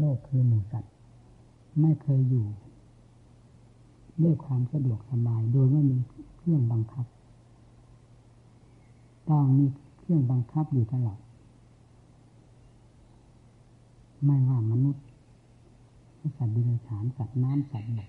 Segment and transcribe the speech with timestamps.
[0.00, 0.92] โลกคือหมู่สัตว์
[1.80, 2.46] ไม่เคยอยู่
[4.22, 5.98] ด้วยความสะดวกสบายโดยไม่มี
[6.36, 7.06] เครื่องบังคับ
[9.28, 9.66] ต้องมี
[9.98, 11.20] เครื่องบังคับอยู่ตลอด
[14.24, 15.04] ไม่ว่ามนุษย์
[16.36, 18.08] สัตว์ดิบฉานสัตว์น้ำสัตว์บก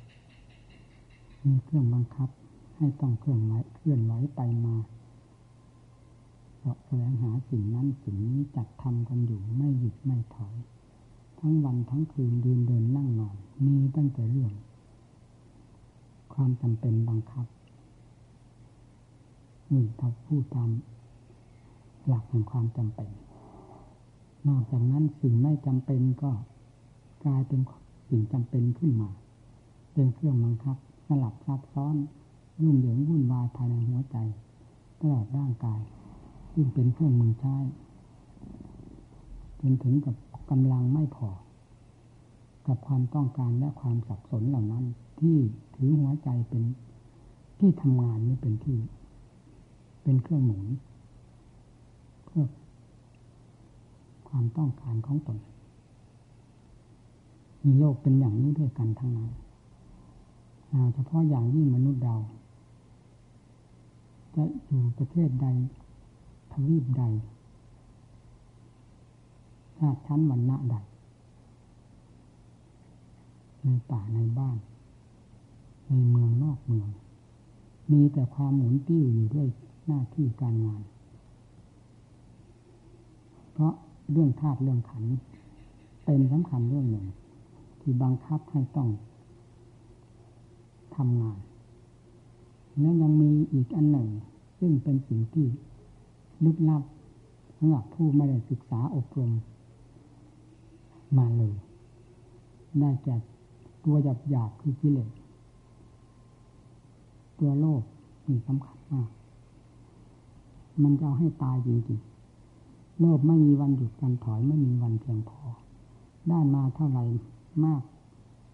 [1.46, 2.30] มีเครื่องบังคับ
[2.76, 4.76] ให้ต้องเครื่องไหวเคลื่อนไหวไปมา
[6.58, 10.56] เสาะแสวงหาสิ่งนั้นสิ่งนี้จัดทำกันอยู่ไม่หยุดไม่ถอย
[11.42, 14.54] ทั้งวันทั้งคืนยืนเดินนั่งนอนมีตั้งแต่เรื่อง
[16.34, 17.46] ความจำเป็นบังคับ
[19.72, 20.70] นี่ถ้าพูดตาม
[22.08, 23.10] หลักแห่งความจำเป็น
[24.48, 26.32] นอกจากนั้นสิ่งไม่จำเป็นก็
[27.26, 27.62] กลายเป็น
[28.10, 29.10] สิ่งจำเป็นขึ้นมา
[29.94, 31.96] เป็นเครื่องบังคับสลับซับซ้อน
[32.62, 34.18] ยุ่งเหยิงวุ่นวายภายในหัวใจ
[35.00, 35.82] ตลอดร่างกาย
[36.54, 37.56] ซึ่งเป็นเครื่องมือใช้
[39.62, 40.16] จนถึงกับ
[40.52, 41.30] กำลังไม่พอ
[42.66, 44.86] กับความต้องการและความสับสนเหล่านั้น
[45.20, 45.36] ที่
[45.76, 46.64] ถือหัวใจเป็น
[47.60, 48.78] ที่ทำงานนี้เป็นที่
[50.04, 50.66] เป็นเครื่องหมุน
[52.26, 52.46] เพื่อ
[54.30, 55.38] ความต้องการของตน
[57.64, 59.30] มีโลกเป็นอย่างนี้ด้วยกันทั้งนั้น
[60.94, 62.18] เฉพาะอย่างยิ่งมนุษย์เรา
[64.36, 65.48] จะอยู่ประเทศใด
[66.52, 67.04] ทวีปใด
[69.82, 70.76] ชาติชั้นวันณะใด
[73.64, 74.58] ในป่าในบ้าน
[75.88, 76.90] ในเมืองนอกเมือง
[77.92, 79.48] มีแต่ความหมุนติ้วอยู่ด้วย
[79.88, 80.82] หน้าที่การงาน
[83.52, 83.74] เพราะ
[84.12, 85.04] เรื่องธาตุเรื่องขัน
[86.06, 87.08] เป็นสำคัญเรื่องหนึ่ง
[87.80, 88.90] ที่บังคับให้ต้อง
[90.96, 91.38] ทำงาน
[92.80, 94.10] และยังมีอีกอันหนึ่ง
[94.60, 95.46] ซึ่งเป็นสิ่งที่
[96.46, 96.84] ลึกลับ
[97.58, 99.32] สำหรับผู้ไม่ได้ศึกษาอบรม
[101.18, 101.56] มาเลย
[102.80, 103.16] ได้แก่
[103.84, 105.12] ตัวหยาบหยาบคือกิเลส
[107.40, 107.82] ตัวโลก
[108.28, 109.10] มีสำคัญมาก
[110.84, 115.42] มันจะเอาให้ตายจริงๆ โลกไม่มีวันหยุดกันถอยไม่มีวันเพียงพอ
[116.30, 117.04] ได้มาเท่าไหร่
[117.66, 117.84] มาก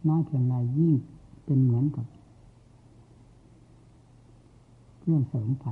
[0.08, 0.94] น้อยเพียงไรยิ่ง
[1.46, 2.06] เป็นเหมือนกับ
[5.00, 5.66] เครื่องเสริมไฟ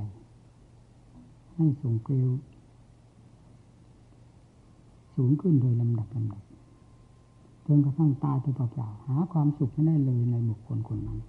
[1.54, 2.30] ให้ส่งเกลียว
[5.14, 6.42] สูงขึ้นโดยลำดับลำดับ
[7.66, 11.20] จนกระทั่งตายไปเปล่าๆหาความสุขไม่ได้เลยในบุคคลคนนั้น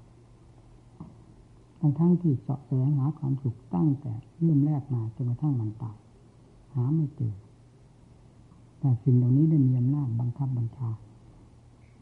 [1.79, 5.97] ทั้งทั้งที่เสาะแสวงหาความสุขตั้งแต่เริ่มแรกมาจนกระทั่งมันตาย
[6.73, 7.35] หาไม่เจอ
[8.79, 10.89] แต่สิ่งเหล่านี้ได้มีอำนาจบังคับบัญชา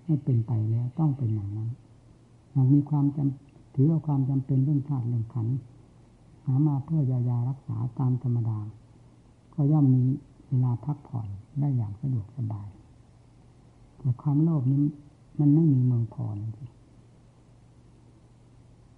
[0.06, 1.70] ให้เป็นไปแล้วต้องเป็นอย่างนั้น
[2.54, 5.48] หากมีความจำถือเอาความจำเป็นเรื่องธาตุเรื่องขัน
[6.46, 8.58] หามาเพื่อยายารักษาตามธรรมดา
[9.54, 10.04] ก็ย่อมมี
[10.48, 11.28] เวลาพักผ่อน
[11.60, 12.68] ได้อย่างสะดวกสบาย
[14.06, 14.84] แต่ความโลภนี้
[15.40, 16.52] มันไม่มีเมืองพอเลย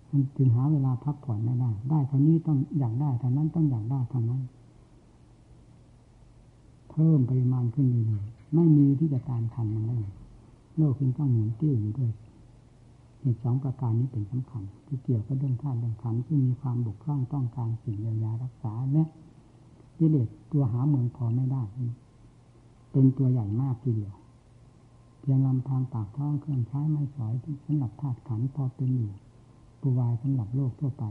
[0.09, 4.41] มันจึงหาเวลาพักผ่อนไม่ได้ ได้เท่านี้ต้องอยากได้เท่านั้นต้องอยากได้เท่านั้น
[6.89, 9.97] เพิ่มปริมาณขึ้นเรื่อยๆไม่มีที่จะตามทันมันได้
[10.77, 12.11] โลกจึงต้องหมุนติ้วอยู่ด้วย
[13.19, 19.03] เหตุสองประการนี้เป็นสำคัญที่เกี่ยวกับเรื่องธาตุเรื่องขันที่มีความบกพร่องต้องการสิ่งเยียวยารักษาและ
[19.97, 21.61] กิเลสตัวหาเมืองพอไม่ได้
[22.91, 24.15] เป็นตัวใหญ่มากทีเดียว
[25.29, 27.33] พียงลำพังปากท้องเครื่องใช้ไม่สอย
[27.65, 29.11] สำหรับธาตุขันพอเป็นอยู่
[29.81, 31.03] ปูวายสำหรับโลกทั่วไป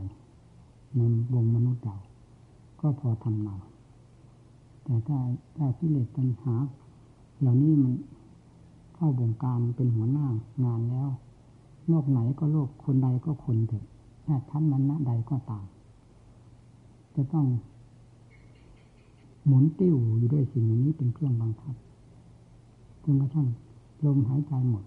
[0.95, 0.99] ใน
[1.33, 1.97] วงมนุษย์เรา
[2.81, 3.57] ก็พอทำนา
[4.83, 5.17] แต่ถ้า
[5.57, 6.53] ถ้ากิเลสปัญหา
[7.39, 7.93] เหล่านี้มัน
[8.95, 10.27] เข้าบงการเป็นหัวหน้า
[10.63, 11.09] งานแล้ว
[11.89, 13.85] โลกไหนก็โลกคนใดก็คนเถอะ
[14.23, 15.65] แค่ชั้นมันนะใดก็ตาม
[17.15, 17.47] จะต้อง
[19.45, 21.75] หมุนติ้วอยู่ด้วยสิ่งนี้เป็นเครื่องบังคับ
[23.05, 23.49] จนกระทั่ง
[24.05, 24.85] ลมหายใจหมด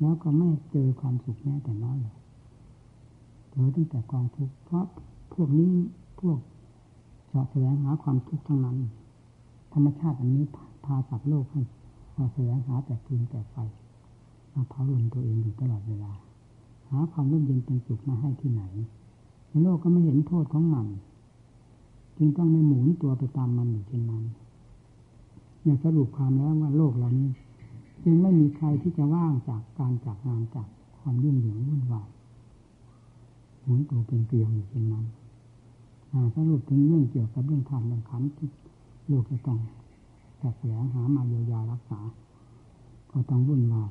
[0.00, 2.16] แล้วก็ไม่เจอความสุขแม้แต่น้อยเลย
[3.50, 4.86] เจอตั้งแต่กองทุกข์เพราะ
[5.32, 5.72] พวกนี้
[6.20, 6.38] พวก
[7.28, 8.76] เสาะแสวงหาความทุกข์ทั้งนั้น
[9.72, 10.44] ธรรมชาติอันนี้
[10.84, 11.60] พาสัตว์โลกให้
[12.16, 13.56] มาแสวงหาแต่คืนแต่ไฟ
[14.54, 16.12] มาเผาลนตัวเองอยู่ตลอดเวลา
[16.90, 18.62] หาความร่มเย็นเป็นสุขมาให้ที่ไหน
[19.48, 20.86] ในโลกก็ไม่เห็นโทษของมัน
[22.16, 24.24] จึงต้องไม่หมุนตัวไปตามมันอยู่เช่นนั้น
[25.64, 27.30] อยากสรุปความแล้วว่าโลกเหล่านี้
[28.02, 30.66] จึงไม่มีใครที่จะว่างจากการจากงานจาก
[30.98, 32.08] ความยุ่งเหยิงวุ่นวาย
[33.62, 35.04] หมุนตัวเป็นเกลียวอยู่เช่นนั้น
[36.34, 38.48] สรุปถึงเรื่องเกี่ยวกับเรื่องธาตุเรื่องขันที่
[39.08, 39.58] โลกจะต้อง
[40.38, 42.00] แต่แสวงหามาเยียวยารักษา
[43.10, 43.90] ก็ต้องวุ่นวาย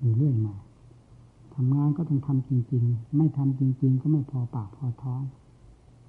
[0.00, 0.54] อยู่เรื่อยมา
[1.54, 5.22] ทำงานก็ต้องทำจริง ๆ ไม่ทำจริง ๆ ก็ไม่พอปากพอท้อง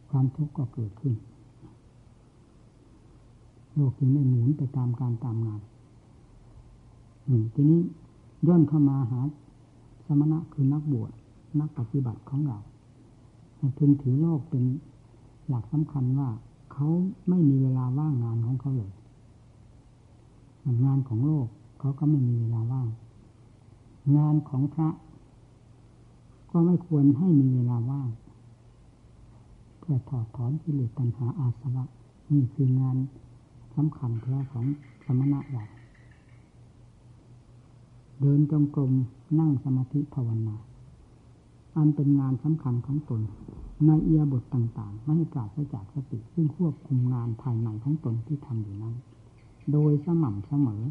[0.09, 1.13] ความทุกข์ก็เกิดขึ้น
[3.77, 5.61] โลกจึงได้หมุนไปตามการตามงาน
[7.53, 7.81] ทีนี้
[8.47, 9.21] ย่นเข้ามาหา
[10.05, 11.11] สมณะคือนักบวช
[11.59, 12.57] นักปฏิบัติของเรา
[13.77, 14.63] พึงถือโลกเป็น
[15.47, 16.29] หลักสำคัญว่า
[16.73, 16.87] เขา
[17.29, 18.91] ไม่มีเวลาว่างงานของเขาเลย
[20.85, 21.47] งานของโลก
[21.79, 22.87] เขาก็ไม่มีเวลาว่าง
[24.17, 24.89] งานของพระ
[26.51, 28.09] ก็ไม่ควรให้มีเวลาว่าง
[29.79, 31.83] เพื่อถอดถอนกิเลสตัณหาอาสวะ
[32.31, 32.97] นี่คืองาน
[33.77, 34.65] สำคัญแท้ของ
[35.05, 35.63] สมณะเรา
[38.19, 38.91] เดินจงกรม
[39.39, 40.55] นั่งสมาธิภาวนา
[41.75, 43.21] อันเป็นงานสำคัญของตน
[43.85, 48.95] ในเอียบทต่าง ๆ ไม่ให้ปราศจากสติ ซึ่งควบคุมงานภายในของตนที่ทำอยู่นั้น
[49.71, 50.83] โดยสม่ำเสมอ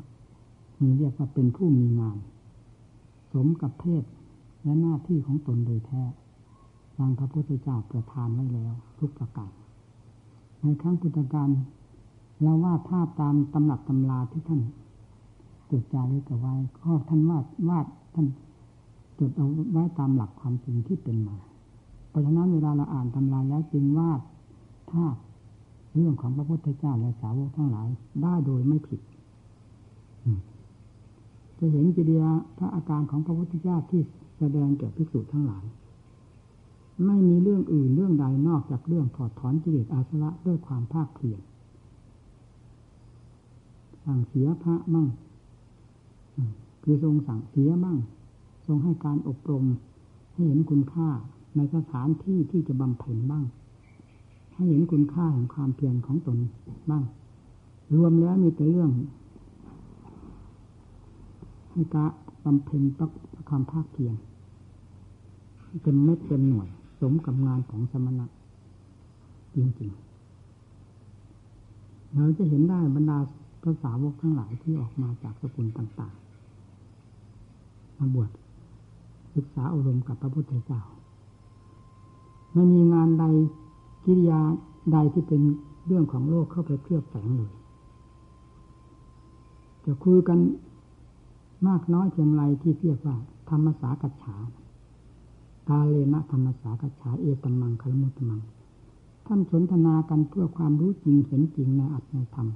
[0.80, 2.18] มีเรียกว่าเป็นผู้มีงาน
[3.32, 4.04] สมกับเพศ
[4.62, 6.02] และหน้าที่ของตนโดยแท้
[6.98, 9.50] ดังพระพุทธเจ้าประทานไว้แล้ว ทุกประการ
[10.60, 11.48] ในครั้งพุทธการ
[12.42, 14.60] เราวาดภาพตามตำหนักตำราที่ท่าน
[15.70, 18.26] จดจารึกเอาไว้ข้อท่านวาดวาดท่าน
[19.18, 21.36] จดเอาไว้ตามหลักความจริงที่เป็นมา
[22.08, 24.20] เพราะฉะนั้นเวลาเราอ่านตำราแล้วจึงวาด
[24.92, 25.16] ภาพ
[25.94, 27.88] เรื่องของพระพุทธเจ้าและสาวกทั้งหลาย
[28.22, 29.00] ได้โดยไม่ผิด
[31.58, 34.02] จะเห็นกิริยาพระอาการของพระพุทธเจ้าที่
[34.38, 35.64] แสดงแก่ภิกษุทั้งหลาย
[37.06, 41.40] ไม่มีเรื่องอื่นเรื่องใดนอกจากเรื่องถอดถอนกิเลสอาสวะด้วยความภาคเพียร
[44.06, 45.06] สั่งเสียพระมั่ง
[46.82, 47.98] คือทรงสั่งเสียบ้าง
[48.66, 49.64] ทรงให้การอบรม
[50.32, 51.08] ให้เห็นคุณค่า
[51.56, 53.44] ในสถานที่ที่จะบำเพ็ญบ้าง
[54.54, 56.38] ให้เห็นคุณค่าของความเพียรของตน
[56.90, 57.04] บ้าง
[57.94, 58.90] รวมแล้วมีแต่เรื่อง
[61.72, 62.06] ให้กะ
[62.44, 63.06] บำเพ็ญประ
[63.48, 64.14] ความภาคเพียร
[65.82, 66.68] เป็นเม็ดเป็นหน่วย
[67.00, 68.26] สมกับงานของสมณะ
[69.54, 70.00] จริงๆ
[72.14, 73.18] เราจะเห็นได้บรรดา
[73.66, 78.30] ภาษาวกทั้งหลายที่ออกมาจากสกุลต่างๆมาบวช
[79.34, 80.82] ศึกษาอารมณ์กับพระพุทธเจ้า
[82.52, 83.24] ไม่มีงานใด
[84.04, 84.40] กิริยา
[84.92, 85.42] ใดที่เป็น
[85.86, 87.52] เรื่องของโลกเข้าไปเคลือบแฝงเลย
[89.84, 90.38] จะคุยกัน
[91.68, 93.16] มากน้อยเพียงไรที่เรียกว่า
[93.48, 94.36] ธรรมสากัจฉา
[95.68, 98.40] ตาเลนะธรรมสากัจฉาเอตมมังคลมุตมัง
[99.26, 102.48] ท่านสนทนากันเพื่อความรู้จริงเห็นจริงในอัตในธรรม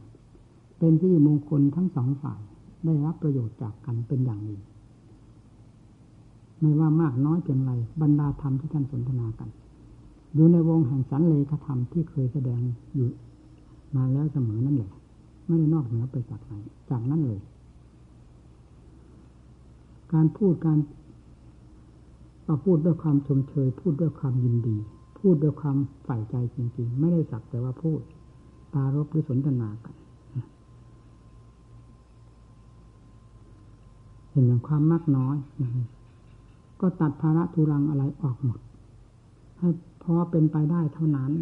[0.81, 2.41] เป็นที่มงคลทั้งสองฝ่าย
[2.85, 4.59] ได้รับประโยชน์จากกันเป็นอย่างดี
[6.61, 7.73] ไม่ว่ามากน้อยเพียงไร
[8.03, 9.49] บรรดาธรรมที่ท่านสนทนากัน
[10.35, 12.61] อยู่ในวงแห่งสันเลขธรรมที่เคยแสดง
[12.95, 13.09] อยู่
[13.97, 14.93] มาแล้วเสมอนั่นแหละ
[15.47, 16.53] ไม่ได้นอกเหนือไปจากไหน
[16.91, 17.41] จากนั้นเลย
[20.13, 20.79] การพูดการ
[22.45, 24.77] เราพูดด้วยความชมเชย พูดด้วยความยินดี
[25.19, 28.01] พูดด้วยความใฝ่ใจจริงๆ ไม่ได้สักแต่ว่าพูด
[28.75, 29.95] ตารบหรือสนทนากัน
[34.31, 35.37] เห็นอย่างความมากน้อย
[36.81, 38.61] ก็ตัดภาระทุรังอะไรออกหมด
[39.59, 39.69] ให้
[40.03, 41.33] พอเป็นไปได้เท่านั้น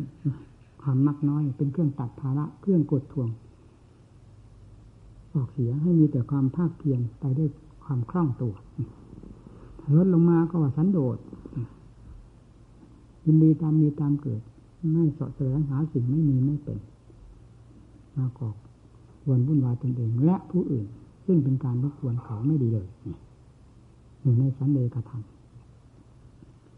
[0.82, 3.28] ความมักน้อยเป็นเครื่องตัดภาระเครื่องกดทวง
[5.34, 7.48] ออกเสียให้มีแต่ความภาคเพียรไปด้วย
[7.84, 8.54] ความคล่องตัว
[9.96, 11.18] ลดลงมาก็ว่าสันโดษ
[13.24, 14.42] ยินดีตามมีตามเกิด
[14.92, 16.78] ไม่สอะแสวงหาสิ่งไม่มีไม่เป็น
[18.16, 18.56] มากอก
[19.28, 20.86] วนวุ่นวายตนเองและผู้อื่น
[21.30, 22.88] ซึ่งเป็นการรบกวนเขาไม่ดีเลย
[24.20, 25.22] อยู่ในสันเลกธรรม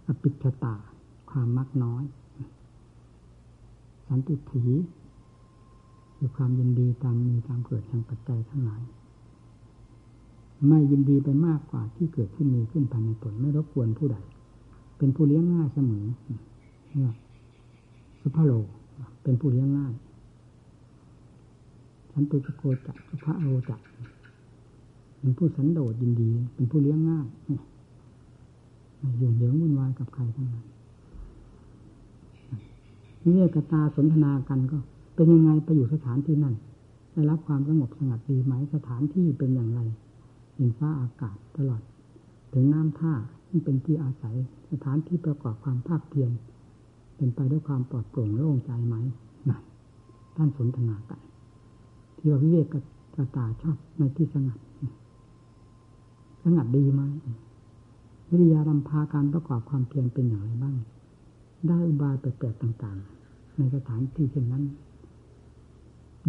[0.06, 0.74] อปิชตา
[1.30, 2.04] ความมักน้อย
[4.08, 4.64] สันติถี
[6.16, 8.82] คือความยินดีตามมีตามเกิดแห่งปัจจัยทั้งหลาย
[10.68, 14.16] ไม่ยินดีไปมากกว่าที่เกิดขึ้นมีขึ้นภายในตนไม่รบกวนผู้ใด
[14.96, 16.06] เป็นผู้เลี้ยงง่ายเสมอ
[16.94, 17.14] เนี่ย
[18.20, 18.52] สุภโล
[19.22, 19.92] เป็นผู้เลี้ยงง่าย
[22.12, 23.80] สันตุจโกจักสุภาโลจัก
[25.20, 27.26] เป็นผู้สันโดษยินดี เป็นผู้เลี้ยงง่าย
[29.18, 30.66] อยู่เหลืองวุ่นวายกับใครทั้งนั้น
[33.22, 34.78] นี่กตาสนทนากันก็
[35.14, 36.54] เป็นยังไงไปอยู่สถานที่นั่น
[37.12, 39.80] ได้รับความสงบสงัดดีไหมสถานที่เป็นอย่างไร
[40.56, 41.82] หินฟ้าอากาศตลอด
[42.52, 43.14] ถึงน้ำท่า
[43.48, 44.36] ที่เป็นที่อาศัย
[44.70, 46.30] สถานที่ประกอบความภาคเพียร
[47.16, 48.94] เป็นไปด้วยความปลอดโปร่งโล่งใจไหม
[49.48, 49.62] นั่น
[50.36, 51.20] ท่านสนทนากัน
[52.16, 52.66] ที่เราวิเวก
[53.16, 54.58] กตาชอบในที่สงัด
[56.42, 57.02] สงัดดีไหม
[58.30, 60.76] วิริยารำพาการประกอบความเพียรเป็นอย่างไรบ้าง
[61.66, 64.64] ได้อุบายแปลกๆต่าง ๆ ในสถานที่เช่นนั้น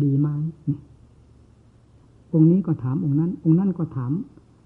[0.03, 0.27] ดีไหม
[2.33, 4.11] องค์นี้ก็ถามองค์นั้น องค์นั้นก็ถาม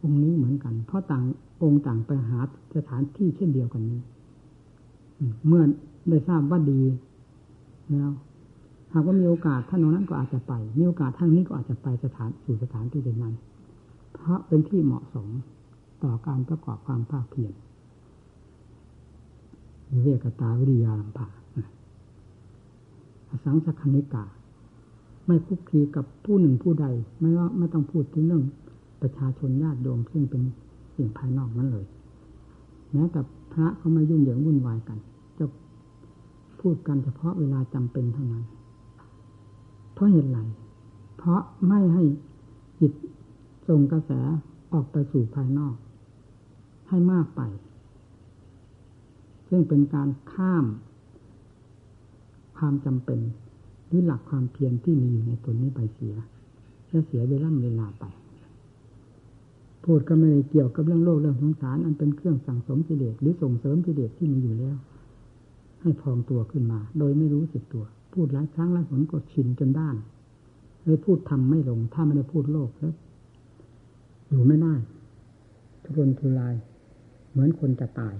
[0.04, 1.26] องค์นี้เหมือนกัน เพราะต่าง
[1.64, 2.40] องค์ต่างไปหา
[2.76, 4.00] สถานที่เช่นเดียวกันนี้
[5.48, 5.64] เมื่อ
[6.10, 6.82] ได้ทราบว่าดี
[7.90, 8.12] แล้ว
[8.94, 13.34] หากว่ามีโอกาสท่านตรงนั้นก็อาจจะไป มีโอกาสท่านนี้ก็อาจจะไปสถานสู่สถานที่เป็นนั้น
[14.28, 15.28] เพราะเป็นที่เหมาะสม
[16.04, 17.54] ต่อการประกอบความภาคเพียร
[19.92, 21.28] วิเวกตาวิริยาลัมภา
[23.30, 24.26] อสังสคณิกา
[25.26, 26.86] ไม่คุกคีกับผู้หนึ่งผู้ใด
[27.20, 28.44] ไม่ว่าไม่ต้องพูดถึงเรื่อง
[29.02, 30.42] ประชาชนญาติโยมซึ่งเป็น
[30.96, 31.86] สิ่งภายนอกนั้นเลย
[32.92, 34.98] แม้แต่พระเขาไม่ยุ่งเหยิงวุ่นวายกัน
[35.38, 35.46] จะ
[36.60, 38.44] พูดกันเฉพาะเวลาจำเป็นเท่านั้น
[39.94, 40.40] เพราะเหตุไร
[41.18, 42.04] เพราะไม่ให้
[42.82, 42.94] จิต
[43.68, 44.12] ส่งกระแส
[44.74, 45.76] ออกไปสู่ภายนอก
[46.90, 47.42] ให้มากไป
[49.50, 50.66] ซึ่งเป็นการข้าม
[52.58, 53.20] ความจำเป็น
[53.88, 56.16] หรือหลักความเพียรที่มีอยู่ในตนนี้ไปเสีย
[56.90, 58.06] และเสียเวลาเวลาไป
[59.84, 64.76] พูดก็ไม่ได้เกี่ยวกับเรื่องโลกเรื่องสงสารอันเป็นเครื่องสั่งสมกิเลสหรือส่งเสริมกิเลสที่มีอยู่แล้ว
[65.82, 69.96] ให้พองตัวขึ้นมา โดยไม่รู้สึกตัว พูดหลายครั้งหลายหนก็ชินจนด้าน
[70.84, 72.94] เลยพูดทำไม่ลง ถ้าไม่ได้พูดโลกแล้ว
[74.30, 74.74] อยู่ไม่ได้
[75.84, 76.56] ทุรนทุราย
[77.32, 78.16] เหมือนคนจะตาย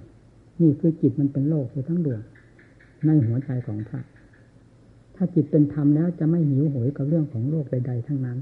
[0.60, 2.22] นี่คือจิตมันเป็นโลกไปทั้งดวง
[3.06, 4.00] ในหัวใจของพระ
[5.14, 8.38] ถ้าจิตเป็นธรรมแล้วจะไม่หิวโหยกับเรื่องของโลกใดๆทั้งนั้น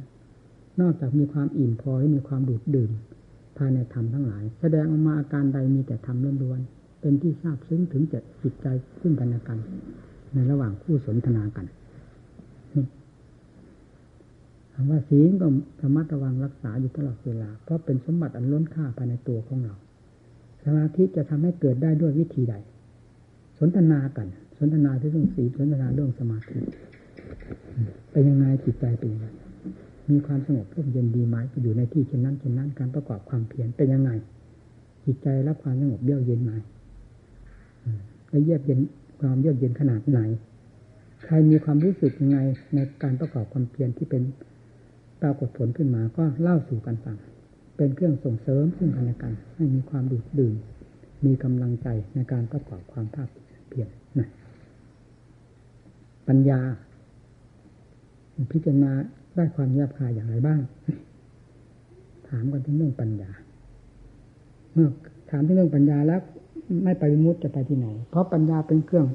[0.81, 2.91] นอกจากมีความอิ่มพอและมีความดูดดื่ม
[3.57, 8.67] ภายในธรรมทั้งหลาย แสดงออกมาอาการใดมีแต่ธรรมล้วนๆเป็นที่ทราบซึ้งถึงจะจิตใจ
[9.01, 9.59] ซึ่งกันและกัน
[10.33, 11.67] ในระหว่างคู่สนทนากัน
[14.75, 15.47] คำว่าศีลก็
[15.83, 19.75] ระมัดระวังรักษาอยู่ตลอดเวลา เพราะเป็นสมบัติอันล้นค่าภายในตัวของเรา
[20.65, 22.55] สมาธิจะทำให้เกิดได้ด้วยวิธีใด
[23.59, 24.29] สนทนากัน
[24.59, 26.59] สนทนาเรื่องศีลสนทนาเรื่องสมาธิ
[28.13, 29.27] เป็นยังไงจิตใจเป็นยังไง
[30.11, 34.11] มีความสงบร่มเย็นดีไหมอยู่ในที่เช่นนั้นเช่นนั้น การประกอบความเพียรเป็นยังไง
[35.05, 36.53] จิตใจรับความสงบเยือกเย็นไหม
[38.29, 38.81] และเยือกเย็น
[39.21, 40.21] ความเยือกเย็นขนาดไหน
[41.25, 42.39] ใครมีความรู้สึกยังไง
[42.75, 44.23] ในการประกอบความเพียรที่เป็น
[45.25, 47.17] ปรากฏผลขึ้นมาก็เล่าสู่กันฟัง
[47.77, 50.55] เป็นเครื่องส่งเสริมซึ่งกันและกัน ให้มีความดูดดื่ม
[51.25, 53.29] มีกำลังใจในการประกอบความภาค
[53.69, 53.89] เพียร
[54.19, 54.29] นะ
[56.29, 56.61] ปัญญา
[58.53, 58.93] พิจารณา
[59.37, 60.61] ได้ความแยบคายอย่างไรบ้าง
[62.29, 63.31] ถามกันถึงเรื่องปัญญา
[64.73, 64.89] เมื่อ
[65.31, 66.21] ถามถึงเรื่องปัญญาแล้ว
[66.85, 69.07] ไม่ไปวิมุตจะไปที่ไหน เพราะปัญญาเป็นเครื่อง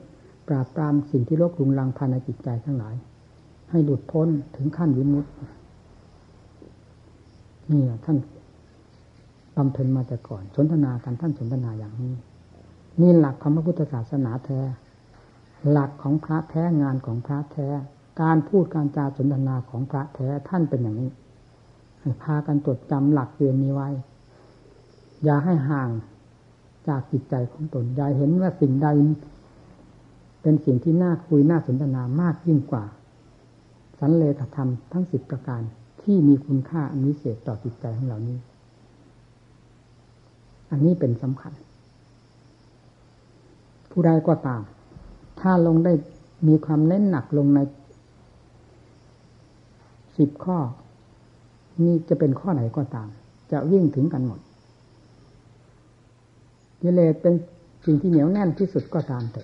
[0.48, 2.96] ปราบปรามสิ่งที่โลกลุงลังภายในจิตใจทั้งหลาย
[3.70, 5.30] ให้หลุดพ้นถึงขั้นวิมุตติ
[7.72, 8.18] นี่ท่าน
[9.56, 12.14] บำเพ็ญมาแต่ก่อน สนทนากันท่านสนทนาอย่างนี้
[13.02, 14.62] นี่หลักของพระพุทธศาสนาแท้
[15.72, 17.68] หลักของพระแท้งานของพระแท้
[18.22, 21.10] การพูดการจาสนทนาของพระแท้ท่านเป็นอย่างนี้
[22.00, 23.90] ให้พากันจดจำหลักเรียนนี้ไว้
[25.24, 25.90] อย่าให้ห่าง
[26.88, 28.88] จากจิตใจของตนอย่าเห็นว่าสิ่งใด
[30.42, 32.86] เป็นสิ่งที่น่าคุยน่าสนทนามากยิ่งกว่า
[34.00, 35.62] สันเลขธรรมทั้งสิบประการ
[36.12, 38.38] ที่มีคุณค่าอันวิเศษต่อจิตใจของเรานี้
[40.72, 41.54] อันนี้เป็นสำคัญ
[43.92, 44.62] ผู้ใดก็ตาม
[45.40, 45.94] ถ้าลงได้
[46.48, 47.60] มีความเน้นหนักลงใน
[50.18, 50.58] สิบข้อ
[51.86, 53.08] นี่จะเป็นข้อไหนก็ตาม
[53.52, 54.40] จะวิ่งถึงกันหมด
[56.82, 57.34] กิเลสเป็น
[57.86, 59.44] สิ่งที่เหนียวแน่นที่สุดก็ตามแต่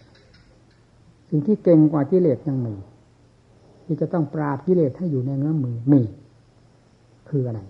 [1.29, 2.75] สิ่งที่เก่งกว่ากิเลสยังมี
[3.86, 6.01] ที่จะต้องปราบกิเลสให้อยู่ในเงื้อมือมี
[7.29, 7.62] คืออะไร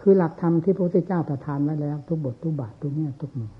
[0.00, 3.50] คือหลักธรรมที่พระพุทธเจ้าประทานไว้แล้ว ทุกบททุกบาททุกแง่ทุกมุม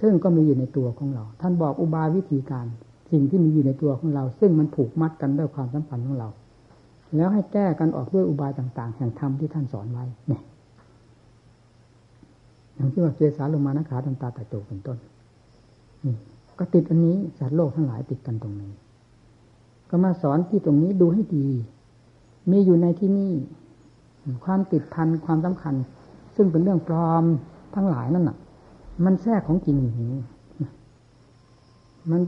[0.00, 2.66] ซึ่งก็มีอยู่ในตัวของเรา ท่านบอกอุบายวิธีการ
[3.10, 6.28] สิ่งที่มีอยู่ในตัวของเรา ซึ่งมันผูกมัดกันด้วยความสัมพันธ์ของเรา
[7.16, 10.42] แล้วให้แก้กันออกด้วยอุบายต่าง ๆ แห่งธรรมที่ท่านสอนไว้เนี่ย
[12.74, 14.98] อย่างที่ว่าเจสาลงมานะขาตันตาตะโจเป็นต้น
[16.04, 16.16] นี่
[16.58, 18.72] ก็ติดอันนี้สัตว์โลกทั้งหลายติดกันตรงนี้
[19.90, 21.46] ก็มาสอนที่ตรงนี้ดูให้ดี
[22.50, 23.32] มีอยู่ในที่นี่
[24.44, 25.74] ความติดพันความสำคัญ
[26.36, 27.24] ซึ่งเป็นเรื่องปลอม
[27.74, 28.36] ทั้งหลายนั่นน่ะ
[29.04, 30.22] มันแทรกของจริงอย่างนี้
[32.10, 32.20] มัน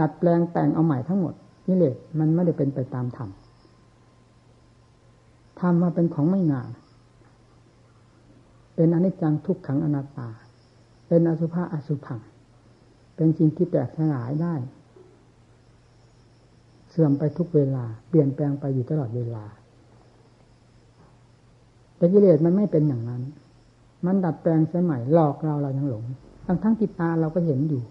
[0.00, 1.34] ดัดแปลงแต่งเอาใหม่ทั้งหมด
[1.68, 3.28] นี่เลยมันไม่ได้เป็นไปตามธรรม
[5.60, 6.70] ธรรมมาเป็นของไม่งาม
[8.74, 10.28] เป็นอนิจจังทุกขังอนัตตา
[11.08, 12.20] เป็นอสุภะอสุพัง
[13.16, 14.54] เป็นสิ่งที่แตกสลายได้
[16.90, 19.44] เสื่อมไปทุกเวลา เปลี่ยนแปลงไปอยู่ตลอดเวลา
[22.02, 23.22] แต่กิเลสมันไม่เป็นอย่างนั้น
[24.06, 26.04] มันดัดแปลงใช้ใหม่หลอกเราเรายังหลง
[26.46, 27.82] ทั้งทั้งติตาเราก็เห็นอยู่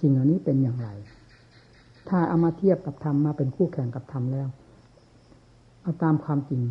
[0.00, 0.88] สิ่งเหล่านี้เป็นอย่างไร
[2.08, 4.48] ถ้าเอามาเทียบกับธรรมมาเป็นคู่แข่งกับธรรมแล้ว
[5.82, 6.62] เอาตามความจริง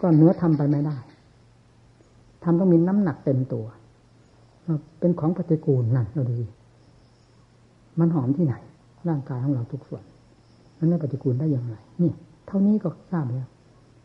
[0.00, 0.96] ก็เนื้อทำไปไม่ได้
[2.44, 3.64] ทำต้องมีน้ำหนักเต็มตัว
[5.00, 6.38] เป็นของปฏิกูลนั่นเราดู
[7.98, 8.54] มันหอมที่ไหน
[9.08, 10.04] ร่างกายของเราทุกส่วน
[10.78, 12.12] มันไม่ปฏิกูลได้อย่างไร นี่
[12.46, 13.48] เท่านี้ก็ทราบแล้ว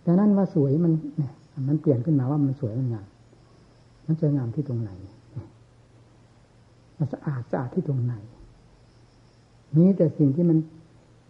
[0.06, 1.34] ดังนั้นว่าสวยมันเนี่ย
[1.68, 3.08] มันเปลี่ยนขึ้นมาว่ามันสวยมันงาม
[4.06, 4.92] มันสวยงามที่ตรงไหน
[6.98, 8.14] มันสะอาดสะอาดที่ตรงไหน
[9.76, 10.58] มีแต่สิ่งที่มัน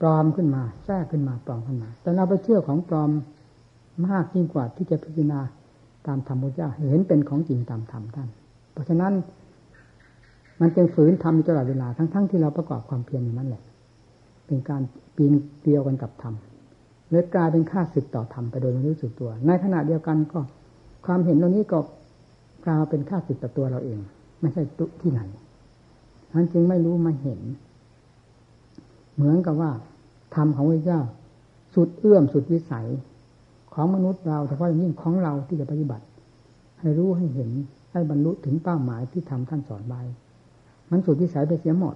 [0.02, 3.10] ปลอมขึ้นมาแทรกขึ้นมาปลอมขึ้นมา แต่เราไปเชื่อของปลอม
[4.08, 5.40] มากยิ่งกว่าที่จะพิจารณา
[6.08, 8.30] ตามธรรมพุทธเจ้าเห็นเป็นของจริงตามธรรมท่าน
[8.74, 9.14] เพราะฉะนั้น
[10.62, 13.64] มันเป็นฝืนทำตลอดเวลาทั้งๆทที่เราประกอบความเพียรอยู่นั่นแหละ
[14.46, 14.82] เป็นการ
[15.16, 16.34] ปีนเดียวกันกับธรรม
[17.10, 20.40] เลยกลายเป็นค่าศึกต่อธรรมไปโดยไม่รู้สึกตัว ในขณะเดียวกันก็
[21.06, 21.80] ความเห็นตรงนี้ก็
[22.66, 24.00] กลายเป็นค่าศึกต่อตัวเราเอง
[24.42, 25.22] ไม่ใช่ตุที่ไหน
[26.32, 27.42] ท่านจึงไม่รู้ไม่เห็น
[29.16, 29.72] เหมือนกับว่า
[30.36, 31.02] ธรรมของพระเจ้า
[31.76, 32.88] สุดเอื้อมสุดวิสัย
[33.74, 36.06] ของมนุษย์เราเฉพาะอย่างยิ่งของเราที่จะปฏิบัติ
[36.80, 37.50] ให้รู้ให้เห็น
[37.92, 40.02] ให้บรรลุถึงเป้าหมายที่ทำท่านสอนไว้
[40.92, 41.96] มันสุดวิสัยไปเสียหมด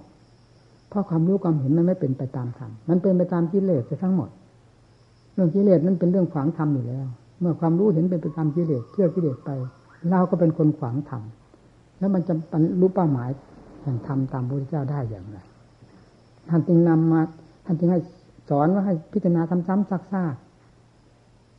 [0.88, 4.30] เพราะความรู้ความเห็นมันไม่เป็นไปตามธรรมมันเป็นไปตามกิเลสจะทั้งหมด
[5.38, 7.06] รื่องกิเลสนั้นเป็นเรื่องขวางธรรมอยู่แล้ว
[7.40, 9.50] เมื่อความรู้เห็นเป็นไปตามกิเลสเชื่อกิเลสไป
[10.10, 11.22] เราก็เป็นคนขวางธรรม
[11.98, 13.30] แล้วมันจะบรรลุเป้าหมาย
[13.82, 15.38] แห่งธรรมตามพระพุทธเจ้าได้อย่างไร
[16.48, 17.20] ท่านจึงนำมา
[17.64, 18.00] ท่านจึงให้
[18.50, 20.02] สอนว่าให้พิจารณาซ้ำๆซัก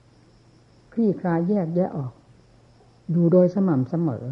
[0.10, 2.12] ๆคลี่คลายแยกแยะออก
[3.16, 4.24] ดูโดยสม่ำเสมอ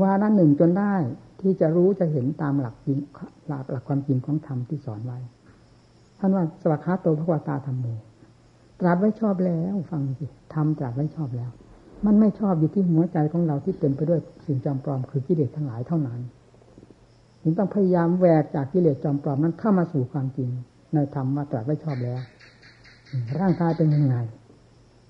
[0.00, 0.94] ว่าระหนึ่งจนได้
[1.40, 2.98] ที่จะรู้จะเห็นตามหลักจริง
[3.46, 5.18] หลักหลักความจริงของธรรมที่สอนไว้
[6.18, 7.86] ท่านว่าสวัสดิ์โตพระวตาธรรมโม
[8.80, 11.50] ตรัสไว้ชอบแล้วฟังสิทำตรัสไว้ชอบแล้ว
[12.06, 16.20] มันไม่ชอบอยู่ที่หัวใจของเราที่เต็มไปด้วยสิ่งจอมปลอมคือกิเลสทั้งหลายเท่านั้น
[17.42, 20.50] ถึงต้องพยายามแหวกจากกิเลสจอมปลอมนั้นเข้ามาสู่ความจริง
[20.94, 22.20] ในธรรมว่าตรัสไว้ชอบแล้ว
[23.40, 24.16] ร่างกายเป็นยังไง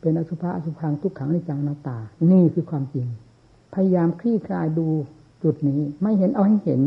[0.00, 1.98] เป็นอสุภะอสุพังทุกขังในจังนาตา
[2.32, 3.06] นี่คือความจริง
[3.74, 4.86] พยายามคลี่คลายดู
[5.42, 6.80] จุดนี้ ไม่เห็นเอาให้เห็น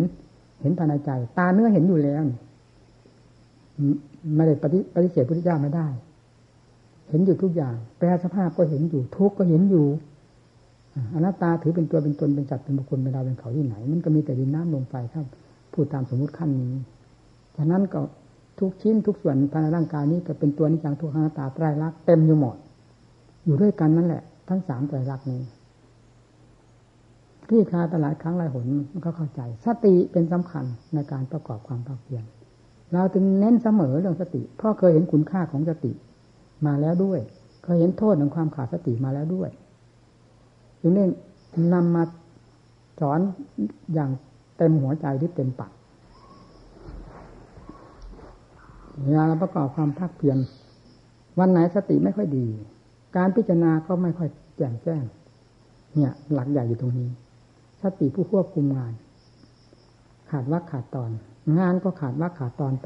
[0.61, 2.21] เห็นภายในใจ ตาเนื้อเห็นอยู่แล้ว
[4.35, 5.87] ไม่ได้ปฏิปฏิเสธพุทธเจ้าไม่ได้
[7.09, 9.85] เห็นอยู่ทุกอย่าง แปลสภาพก็เห็นอยู่ ทุกก็เห็นอยู่
[11.13, 15.25] อนัตตาถือเป็นตัวเป็นตนเป็นจัดเป็นบุคคลเป็นดาวเป็นเขาที่ไหน มันก็มีแต่ดินน้ำลมไฟครับ
[15.73, 16.73] พูดตามสมมุติขั้นนี้
[17.57, 18.01] ฉะนั้นก็
[18.59, 22.55] ทุกชิ้นทุกส่วนภายในร่างกายนี้ก็เป็นตัวนิจังทุกขังตาไตรลักษณ์เต็มอยู่หมด
[23.45, 25.41] อยู่ด้วยกันนั่นแหละ ทั้งสามใจรักนี้
[27.49, 32.23] ที่คลายตลาดครั้งหลายหนมันก็เข้าใจ สติเป็นสำคัญในการประกอบความภาคเพียร
[32.93, 35.91] เราจึงเน้นเสมอเรื่องสติ เพราะเคยเห็นคุณค่าของสติ
[36.65, 37.19] มาแล้วด้วย
[37.63, 39.49] เคยเห็นโทษของความขาดสติมาแล้วด้วย
[40.81, 41.09] จึงเน้น
[41.73, 42.03] นำมา
[43.01, 43.19] สอน
[43.93, 44.09] อย่าง
[44.57, 45.71] เต็มหัวใจที่เต็มปาก
[49.03, 50.37] เวลาเราประกอบความภาคเพียร
[51.39, 52.45] วันไหนสติไม่ค่อยดี
[53.17, 55.03] การพิจารณาก็ไม่ค่อยแจ่มแจ้ง
[55.95, 57.09] เนี่ย หลักใหญ่อยู่ตรงนี้
[57.81, 58.93] สติผู้ควบคุมงาน
[60.31, 61.11] ขาดว่าขาดตอน
[61.59, 62.85] งานก็ขาดว่าขาดตอนไป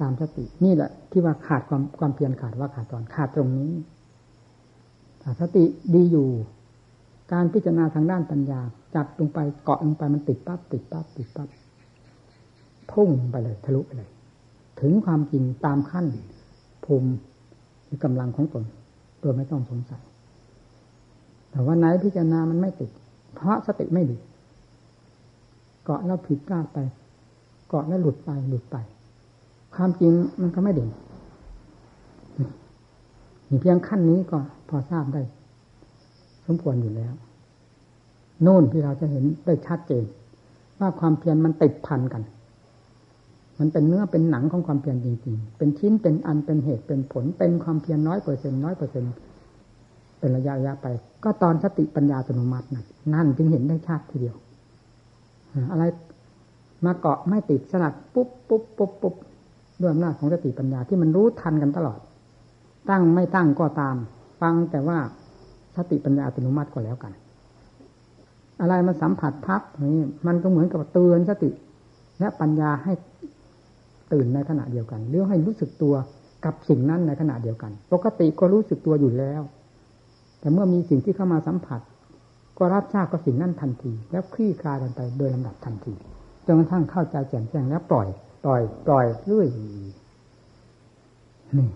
[0.00, 3.72] ตามสติ นี่แหละ ที่ว่าขาดความความเพียรขาดว่าขาดตอนขาดตรงนี้
[5.22, 6.28] ถ้าสติดีอยู่
[7.32, 8.60] การพิจารณาทางด้านปัญญา
[8.94, 11.48] จับลงไปเกาะลงไปมันติดปั๊บติดปั๊บติดปั๊บ
[12.92, 14.10] พุ่งไปเลย ทะลุไปเลย
[14.80, 16.06] ถึงความจริงตามขั้น
[16.84, 17.10] ภูมิ
[17.84, 18.64] หรือกำลังของตน
[19.20, 20.02] โดยไม่ต้องสงสัย
[21.50, 22.90] แต่ว่าไหนพิจารณามันไม่ติด
[23.34, 24.18] เพราะสติไม่ดี
[25.84, 26.78] เกาะแล้วผิดพลาดไป
[27.68, 28.76] เกาะแล้วหลุดไปหลุดไป
[29.74, 30.90] ความจริงมันก็ไม่เด่น
[33.60, 35.22] เพียงขั้นนี้ก็พอทราบได้
[36.46, 37.12] สมควรอยู่แล้ว
[38.42, 40.04] โน่นที่เราจะเห็นได้ชัดเจน
[40.80, 42.22] ว่าความเพียรมันติดพันกัน
[43.58, 49.12] มันเป็นเนื้อเป็นหนังของความเพียรจริงๆ เป็นชิ้นเป็นอันเป็นเหตุเป็นผล เป็นความเพียรน้อยเปอร์เซ็นต์น้อยเปอร์เซ็นต์
[50.18, 50.86] เป็นระยะระยะไป
[51.24, 54.36] ก็ตอนสติปัญญาอัตโนมัตินั่นนั่นจึงเห็นได้ชัดทีเดียว
[55.72, 55.84] อะไร
[56.84, 59.14] มาเกาะไม่ติดสลัดปุ๊บปุ๊บปุ๊บปุ๊บ
[59.80, 61.98] ด้วยอำนาจของสติปัญญาที่มันรู้ทันกันตลอด
[62.90, 63.96] ตั้งไม่ตั้งก็ตาม
[64.40, 64.98] ฟังแต่ว่า
[65.76, 67.12] สติปัญญาอัตโนมัติก็แล้วกัน
[68.60, 69.62] อะไรมาสัมผัสพับ
[69.94, 71.50] นี่มันก็เหมือนกับเตือนสติ
[72.20, 72.92] และปัญญาให้
[74.12, 75.94] ตื่นในขณะเดียวกันหรือให้รู้สึกตัว
[76.44, 79.42] กับสิ่งนั้นในขณะเดียวกัน ปกติก็รู้สึกตัวอยู่แล้ว
[80.40, 81.80] แต่เมื่อมีสิ่งที่เข้ามาสัมผัส
[82.58, 85.94] ก็รับทราบกับสิ่งนั้นทันที แล้วคลี่คลายกันไปโดยลำดับทันที
[86.46, 88.08] จนกระทั่งเข้าใจแจ่มแจ้งแล้วปล่อย
[88.44, 89.48] ปล่อยปล่อยเรื่อย
[91.56, 91.68] นี่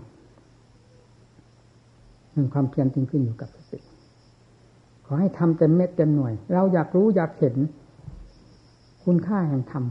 [2.33, 3.81] หนึ่งความเพียรจริงขึ้นอยู่กับสติ
[5.05, 7.57] ขอให้ทำเต็มเม็ดเต็มหน่วย เราอยากรู้อยากเห็น
[9.05, 9.85] คุณค่าแห่งธรรม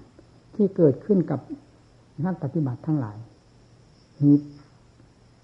[0.55, 1.39] ที่เกิดขึ้นกับ
[2.25, 3.17] นักปฏิบัติทั้งหลาย
[4.23, 4.31] มี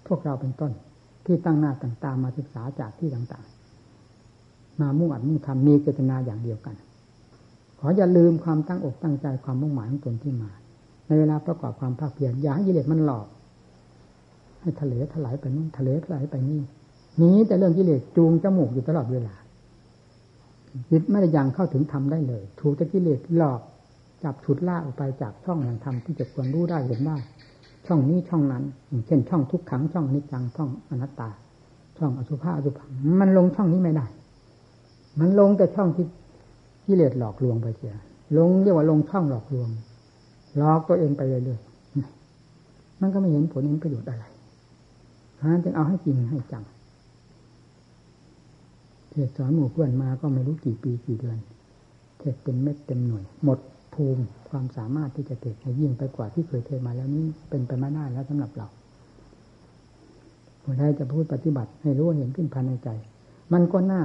[0.06, 0.72] พวกเราเป็นต้น
[1.26, 6.74] ที่ตั้งหน้าต่างตามาศึกษาจากที่ต่างๆ มามุ่งอัดมุ่งทำมีเจตนาอย่างเดียวกัน
[7.78, 10.50] ขออย่าลืมความตั้งอกตั้งใจความมุ่งหมายของตนที่มา
[11.06, 13.26] ในเวลาประกอบความภาคเพียรอย่าให้กิเลสมันหลอก
[14.60, 16.60] ให้ทะเลถลายไปนู่นทะเลถลายไปนี่
[17.20, 19.34] นี้แต่เรื่องกิเลสจูงจมูกอยู่ตลอดเวลา
[20.90, 23.60] จิตไม่ได้ยังเข้าถึงธรรมได้เลย ถูกแต่กิเลสหลอก
[24.22, 27.16] จับฉุดล่าออกไปจากช่องแห่งธรรมที่จะควรรู้ได้เห็นได้
[27.86, 28.62] ช่องนี้ช่องนั้น
[29.06, 31.30] เช่น ช่องทุกขังช่องอนิจจังช่องอนัตตา
[31.98, 32.88] ช่องอสุภะอสุภัง
[33.20, 34.06] มันลงช่องนี้ไม่ได้
[35.20, 36.06] มันลงแต่ช่องที่
[36.86, 37.94] กิเลสหลอกลวงไปเสีย
[38.36, 39.68] ลงเรียกว่าลงช่องหลอกลวง
[40.60, 44.24] ล้อกตัวเองไปเรื่อยๆมันก็ไม่เห็นผลเห็นประโยชน์อะไร
[45.38, 46.64] ฉะนั้นจึงเอาให้จริงให้จัง
[49.10, 51.38] เทศสอนหมู่เพื่อนมาก็ไม่รู้กี่ปีกี่เดือน
[52.18, 53.58] เทศเป็นเม็ดเต็มหน่วย หมด
[53.94, 58.68] ภูมิความสามารถที่จะเทศให้ยิ่งไปกว่าที่เคยเทศมาแล้วนี้เป็นไปไม่ได้แล้วสำหรับเรา
[60.62, 62.88] ผู้ใดจะพูดปฏิบัติ ให้รู้เห็นขึ้นภายในใจ
[63.52, 64.02] มันก็น่า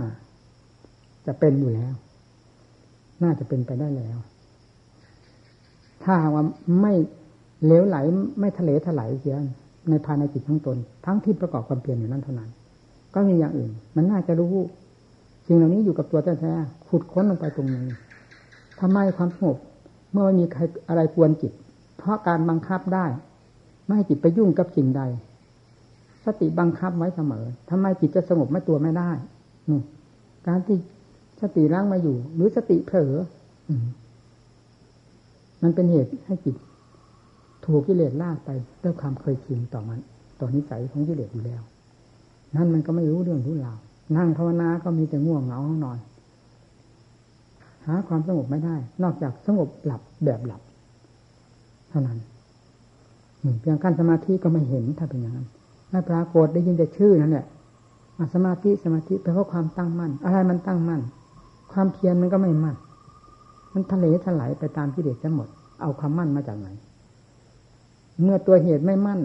[1.27, 1.93] จะเป็นอยู่แล้ว
[3.23, 4.17] น่าจะเป็นไปได้แล้ว
[6.03, 6.43] ถ้าว่า
[6.81, 6.93] ไม่
[7.65, 7.97] เลวไหล
[8.39, 9.35] ไม่ทะเลถลายเสีย
[9.89, 12.49] ในภายในจิตทั้งตน ทั้งที่ประกอบความเปลี่ยนอยู่นั้นเท่านั้น
[13.13, 14.53] ก็มีอย่างอื่น มันน่าจะรู้
[15.47, 17.87] สิ่งเหล่านี้อยู่กับตัวแท้ๆขุดค้นลงไปตรงนี้
[18.79, 19.57] ทำไมความสงบ
[20.11, 21.51] เมื่อไม่มีใครอะไรกวนจิต
[21.97, 23.05] เพราะการบังคับได้
[23.85, 25.01] ไม่ให้จิตไปยุ่งกับสิ่งใด
[26.25, 29.11] สติบังคับไว้เสมอทำไมจิตจะสงบไม่ตัวไม่ได้
[29.69, 29.81] นี่
[30.47, 30.77] การที่
[31.41, 33.13] สติร่างมาอยู่ หรือสติเผลอ
[35.63, 36.55] มันเป็นเหตุให้จิต
[37.65, 38.49] ถูกกิเลสลากไป
[38.83, 39.99] ด้วยความเคยชินต่อมัน
[40.39, 41.61] ต่อนิสัยของกิเลสอยู่แล้ว
[42.55, 43.77] นั่นมันก็ไม่รู้เรื่องรู้ราว
[44.17, 45.97] นั่งภาวนาก็มีแต่ง่วงเหงาห้องนอน
[47.85, 50.61] หาความสงบไม่ได้ นอกจากสงบหลับแบบหลับ
[51.89, 52.17] เท่านั้น
[53.61, 55.47] เพียงขั้นสมาธิก็ไม่เห็นถ้าเป็นอย่างนั้น
[55.91, 57.45] ไม่ปรากฏได้ยินแต่ชื่อนั่นแหละ
[58.33, 61.01] สมาธิสมาธิแปลว่าความตั้งมั่น อะไรมันตั้งมั่น
[61.73, 62.75] ความเพียรมันก็ไม่มั่น
[63.73, 65.47] มันทะเลถลายไปตามกิเลสจะหมด
[65.81, 66.69] เอาความมั่นมาจากไหน
[68.23, 69.21] เมื่อตัวเหตุไม่มั่น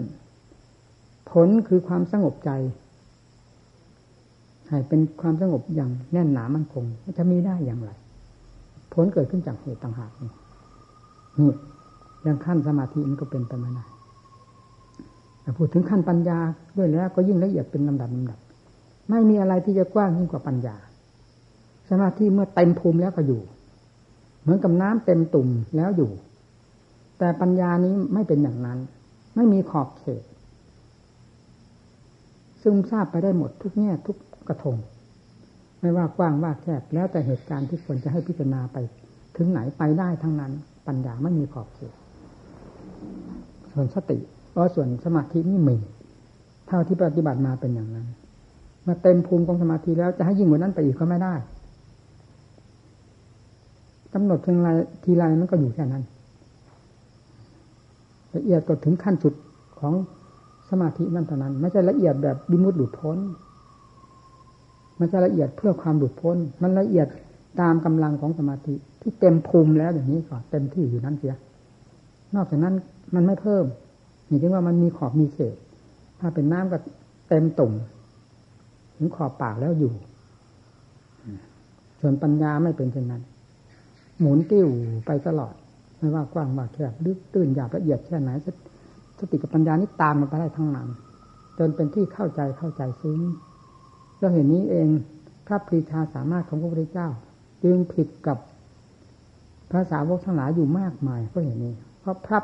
[1.31, 2.51] ผลคือความสงบใจ
[4.67, 6.83] ให้เป็นความสงบอย่างแน่นหนามั่นคง
[7.17, 7.91] จะมีได้อย่างไร
[8.93, 10.31] ผลเกิดขึ้นจากเหตุต่างหากนี่
[11.39, 11.51] นี่
[12.23, 13.85] อย่างขั้นสมาธิมันก็เป็นไปไม่ได้
[15.41, 16.39] แต่พูดถึงขั้นปัญญา
[16.77, 18.39] ด้วยแล้ว ก็ยิ่งละเอียดเป็นลำดับลำดับ
[19.09, 20.75] ไม่มีอะไรที่จะกว้างยิ่งกว่าปัญญา
[21.89, 23.41] สมาธิเมื่อเต็มภูมิแล้วก็อยู่
[24.45, 26.11] เหมือนกับน้ำเต็มตุ่มแล้วอยู่
[27.19, 28.79] แต่ปัญญานี้ไม่เป็นอย่างนั้น
[29.35, 30.23] ไม่มีขอบเขต
[32.61, 34.77] ซึมซาบไปได้หมดทุกแง่ทุกกระทง
[35.81, 38.77] ไม่ว่ากว้างว่าแคบแล้วแต่เหตุการณ์ที่ควรจะให้พิจารณาไป
[39.35, 40.51] ถึงไหนไปได้ทั้งนั้น
[40.87, 41.93] ปัญญาไม่มีขอบเขต
[43.71, 44.17] ส่วนสติ
[44.51, 45.77] เพราะส่วนสมาธินี่มี
[46.67, 48.07] เท่าที่ปฏิบัติมาเป็นอย่างนั้น
[48.87, 51.33] มาเต็มภูมิของสมาธิแล้วจะให้ยิ่งกว่านั้นไปอีกก็ไม่ได้
[54.17, 54.69] กำหนดเพียงไร
[55.03, 56.03] ทีไรมันก็อยู่แค่นั้น
[58.35, 59.33] ละเอียดก็ถึงขั้นสุด
[59.79, 59.93] ของ
[60.69, 63.17] สมาธินั่นเท่านั้น ไม่ใช่ละเอียดแบบบิมุดหลุดพ้น
[64.99, 67.07] มันจะละเอียดเพื่อความหลุดพ้น มันละเอียด
[67.61, 71.35] ตามกำลังของสมาธิที่เต็มภูมิแล้วอย่างนี้ก่อนเต็มที่อยู่นั้นเสีย
[72.35, 72.75] นอกจากนั้น
[73.15, 73.65] มันไม่เพิ่ม
[74.25, 75.55] อย่างที่ว่ามันมีขอบมีเศษ
[76.19, 76.77] ถ้าเป็นน้ำก็
[77.29, 77.73] เต็มตุ่ม
[78.97, 79.93] ถึงขอบปากแล้วอยู่
[81.99, 83.21] ส่วนปัญญาไม่เป็นเช่นนั้น
[84.19, 84.67] หมุนติ้ว
[85.05, 85.53] ไปตลอด
[85.97, 88.29] ไม่ว่ากว้างว่าแคบลึกตื้นหยาบละเอียดแค่ไหน
[89.19, 90.89] สติกับปัญญานี่ตามมาไปได้ทั้งนั้น
[91.57, 93.19] จนเป็นที่เข้าใจเข้าใจซึ้ง
[94.19, 94.87] เราเห็นนี้เอง
[95.47, 97.09] พระปรีชาสามารถของพระพุทธเจ้า
[97.63, 98.37] จึงผิดกับ
[99.71, 102.39] ภาษาวกทั้งหลายอยู่มากมายก็เห็นนี้ เพราะพระ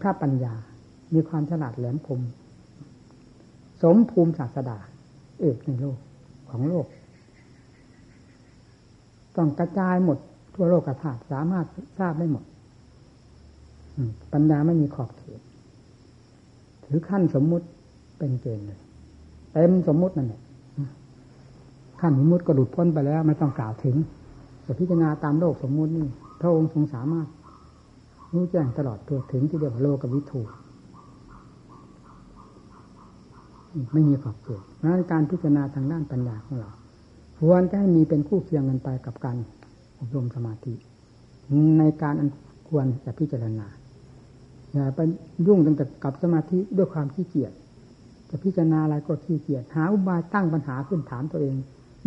[0.00, 0.54] พระปัญญา
[1.14, 2.20] มีความฉลาดแหลมคม
[3.82, 4.78] สมภูมิศาสดา
[5.40, 5.98] เอกในโลก
[6.50, 6.86] ของโลก
[9.36, 10.18] ต้องกระจายหมด
[10.54, 11.66] ทั่วโลกกระถาสามารถ
[11.98, 12.44] ทราบได้หมด
[14.32, 15.40] ปัญญาไม่มีขอบเขต
[16.84, 17.66] ถือขั้นสมมุติ
[18.18, 18.80] เป็นเกณฑ์เลย
[19.52, 20.42] เต็มสมมุตินั่นแหละ
[22.00, 23.96] ขั้นสมมุติก็หลุดพ้นไปแล้ว ไม่ต้องกล่าวถึง
[24.62, 26.06] แต่พิจารณาตามโลกสมมุตินี่
[26.40, 27.26] พระองค์ทรงสามารถ
[28.32, 30.42] รู้แจ้งตลอดตัวถึงที่เรียกว่าโลกวิถู
[33.92, 36.70] ไม่มีขอบเขตนั้นการพิจารณาทางด้านปัญญาของเรา
[37.40, 39.36] ควรจะให้มีเป็นคู่เคียงกันไปกับการ
[40.02, 40.74] อบรมสมาธิ
[41.78, 42.30] ในการอัน
[42.68, 43.66] ควรจะพิจารณา
[44.72, 45.00] อย่าไป
[45.46, 47.52] ยุ่งตั้งแต่กับสมาธิด้วยความขี้เกียจ
[48.30, 51.54] จะพิจารณาอะไรก็ขี้เกียจหาอุบายตั้งปัญหาขึ้นถามตัวเอง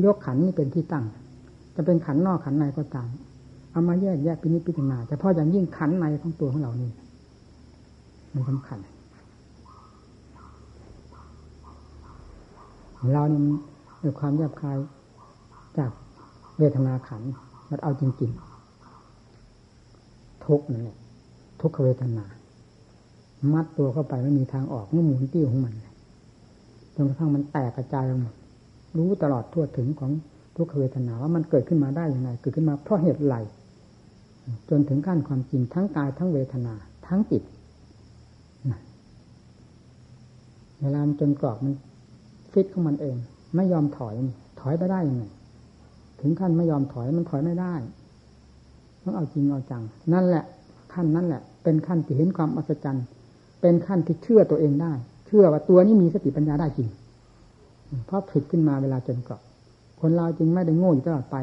[0.03, 1.05] ยกขันนี่เป็นที่ตั้ง
[1.75, 3.09] จะเป็นขันนอกขันในก็ตาม
[3.71, 6.91] เอามาแยกแยกพินิจพิจารณาแต่พออย่างยิ่งขันในของตัวของเรานี่
[8.33, 8.79] มันสำคัญ
[13.13, 13.41] เรานี่
[14.01, 14.77] ด้วยความแยบคาย
[15.77, 15.91] จาก
[16.57, 17.21] เวทนาขัน
[17.69, 20.97] มันเอาจริงๆ ทุกนั่นแหละ
[21.61, 22.25] ทุกขเวทนา
[23.53, 25.73] มัดตัวเข้าไปไม่มีทางออกมันหมุนติ้วของมัน
[26.95, 28.31] จนกระทั่งมันแตกกระจายออกมา
[28.97, 30.11] รู้ตลอดทั่วถึงของ
[30.55, 33.37] ทุกขเวทนาว่ามันเกิดขึ้นมาได้อย่างไรเกิดขึ้นมาเพราะเหตุไร
[34.69, 36.73] จนถึงขั้นความจริงทั้งกายทั้งเวทนา
[37.07, 37.43] ทั้งจิต
[40.81, 41.73] เวลามันจนกรอบมัน
[42.51, 43.15] ฟิตของมันเอง
[43.55, 44.13] ไม่ยอมถอย
[44.59, 45.23] ถอยไปได้ยังไง
[46.21, 47.73] ถึงขั้นไม่ยอมถอยมันถอยไม่ได้
[49.03, 50.43] ต้องเอาจริงเอาจัง นั่นแหละ
[50.93, 53.05] ขั้นนั้นแหละ เป็นขั้นที่เห็นความอัศจรรย์
[53.61, 54.93] เป็นขั้นที่เชื่อตัวเองได้
[55.27, 56.89] เชื่อว่าตัวนี้มีสติปัญญาได้จริง
[58.05, 59.41] เพราะผิดขึ้นมาเวลาจนกรอบ
[60.01, 61.37] คนเราจึงไม่ได้โง่อยู่ตลอดไป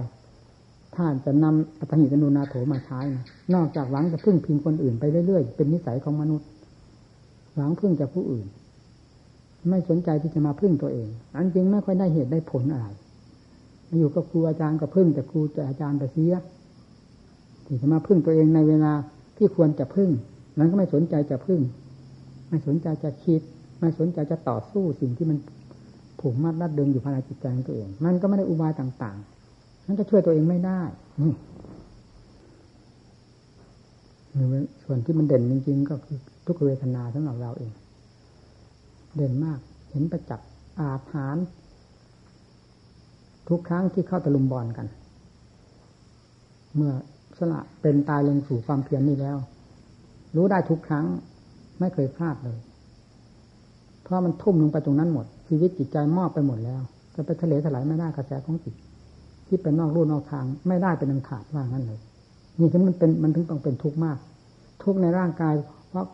[0.94, 6.46] ถ้าจะนำอัตหิตนุนาโถมาใช้นะนอกจากหวังจะพึ่งพิงคนอื่นไปเรื่อยๆ เป็นนิสัยของมนุษย์
[7.54, 8.46] หวังพึ่งจากผู้อื่น
[9.70, 12.86] ไม่สนใจที่จะมาพึ่งตัวเอง อันจริงไม่ค่อยได้เหตุได้ผลอะไร
[13.98, 16.34] อยู่กับครูอาจารย์ก็พึ่งแต่ครูแต่อาจารย์ไปเสีย
[17.66, 18.92] ที่จะมาพึ่งตัวเองในเวลา
[19.36, 20.10] ที่ควรจะพึ่ง
[20.58, 21.60] นั้นก็ไม่สนใจจะพึ่ง
[22.48, 23.40] ไม่สนใจจะคิด
[23.80, 25.38] ไม่สนใจจะต่อสู้สิ่งที่มัน
[26.20, 30.80] ผูกมัดรัดดึงอยู่ภายในจิตใจของตัวเอง มันก็ไม่ได้อุบายต่างๆนั่นก็ช่วยตัวเองไม่ได้
[31.20, 31.32] นี่
[34.84, 37.72] ส่วนที่มันเด่นจริงๆ ก็คือทุกเวทนาสำหรับเราเอง
[39.16, 39.58] เด่นมาก
[39.90, 40.48] เห็นประจักษ์
[40.80, 41.36] อาถาน
[43.48, 44.86] ทุกครั้งที่เข้าตะลุมบอลกัน
[46.76, 46.92] เมื่อ
[47.38, 49.36] สละเป็นตายลงสู่ความเพียรนี้แล้ว
[50.36, 51.06] รู้ได้ทุกครั้ง
[51.80, 52.58] ไม่เคยพลาดเลย
[54.02, 56.80] เพราะมันทุ่มลงไปตรงนั้นหมด ชีวิตจิตใจมอบไปหมดแล้ว
[57.14, 58.74] จะไปทะเลถลายไม่ได้กระแสของจิต
[59.46, 62.00] ที่เป็นนอกรูนอกทางไม่ได้เป็นอันขาดว่างั้นเลย
[62.58, 64.18] นี่ถึงมันเป็นมันถึงต้องเป็นทุกข์มาก
[64.82, 65.54] ทุกข์ในร่างกาย
[65.88, 66.06] เพราะ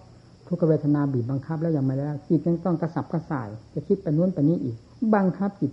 [0.48, 4.76] ทุกขเวทนาบีบบังคับแล้วยังไม่แล้วจิตยังต้องกระสับกระส่าย จะคิดไปนู้นไปนี้อีก
[5.14, 5.72] บังคับจิต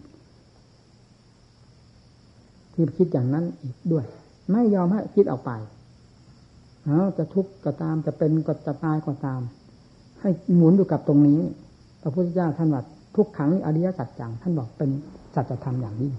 [2.75, 4.05] ที่คิดอย่างนั้นอีกด้วย
[4.51, 5.51] ไม่ยอมให้คิดออกไป
[6.83, 9.41] เอาจะทุกข์ก็ตามจะเป็นก็จะตายก็ตาม
[10.21, 11.39] ให้หมุนอยู่กับตรงนี้
[12.01, 12.81] พระพุทธเจ้าท่านว่า
[13.15, 14.89] ทุกขังอริยสัจจังท่านบอกเป็น
[15.35, 16.09] สัจธรรมอย่างนี้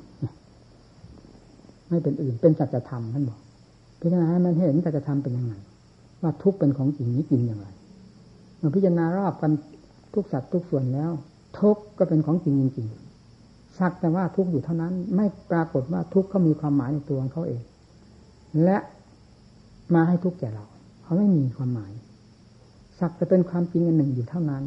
[1.88, 3.38] ไม่เป็นอื่นเป็นสัจธรรมท่านบอก
[4.00, 5.54] พิจารณาให้มันเห็นสัจธรรมเป็นยังไง
[6.22, 7.68] ว่าทุกเป็นของจริงนี้จริงอย่างไร
[8.58, 9.52] เมื่อพิจารณารอบกัน
[10.14, 11.10] ทุกสัตว์ทุกส่วนแล้ว
[11.58, 12.88] ทุกก็เป็นของจริงจริง
[13.78, 17.62] สักแต่ว่าทุกอยู่เท่านั้น ไม่ปรากฏว่าทุกเขามีความหมายในตัวของเขาเอง
[18.64, 18.78] และ
[19.94, 20.64] มาให้ทุกแก่เรา
[21.02, 21.92] เขาไม่มีความหมาย
[22.98, 24.64] สักจะเป็นความจริงอันหนึ่งอยู่เท่านั้น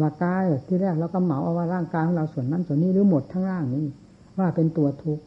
[0.00, 3.84] ว่ากายที่แรกเราก็เหมาเอาว่าร่างกายของเราส่วนนั้นส่วนนี้หรือหมดทั้งร่างนี้
[4.38, 5.24] ว่าเป็นตัวทุกข์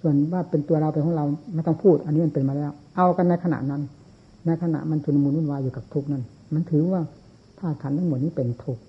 [0.00, 1.24] ส่วนว่าเป็นตัวเราเป็นของเรา
[1.54, 3.82] ไม่ต้องพูด อันนี้มันเป็นมาแล้ว เอากันในขณะนั้น
[4.46, 6.22] ในขณะมันชุนมุนวุ่นวายอยู่กับทุกข์นั้น
[6.54, 7.00] มันถือว่า
[7.58, 8.82] ธาตุขันธ์ทั้งหมดนี้เป็นทุกข์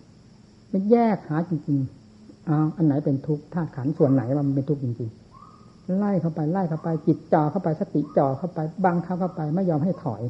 [0.70, 2.03] ไม่แยกหาจริงๆ
[2.48, 10.22] เอาอันไหนเป็นทุกข์ธาตุขันส่วนไหนว่ามันเป็นทุกข์จริงๆ ไล่เข้าไปไล่เข้าไปจิตจ่อเข้าไปสติจ่อเข้าไปบังเข้าเข้าไปไม่ยอมให้ถอย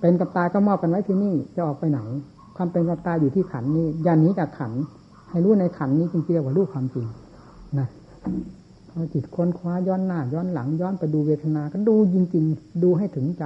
[0.00, 2.00] เป็นกับตายก็มอบกันไว้ที่นี่จะออกไปไหน
[2.56, 4.72] ความเป็นความตายอยู่ที่ขันนี้ยานี้จากขัน
[5.30, 7.06] ให้รู้ในขันนี้จริงๆเรียกว่ารู้ความจริง
[7.78, 7.88] นะ
[8.90, 13.44] พอจิตค้นคว้าย้อนหน้า ย้อนหลังย้อนไปดูเวทนา ก็ดูจริง ๆ ดูให้ถึงใจ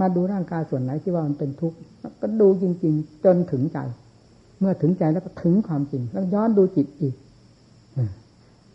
[0.00, 1.76] มาดูร่างกายส่วนไหนที่ว่ามันเป็นทุกข์
[2.22, 3.78] ก็ดูจริง ๆ จนถึงใจ
[4.62, 7.14] เมื่อถึงใจแล้วก็ถึงความจริง แล้วย้อนดูจิตอีก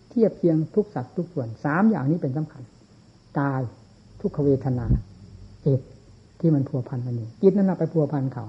[0.09, 2.63] เทียบเทียงทุกสัตว์ทุกส่วนสามอย่างนี้เป็นสำคัญ
[3.39, 3.61] กาย
[4.21, 4.85] ทุกขเวทนา
[5.65, 5.79] จิต
[6.39, 8.45] ที่มันพัวพันกันอยู่จิตนั่นแหละไปพัวพันเขา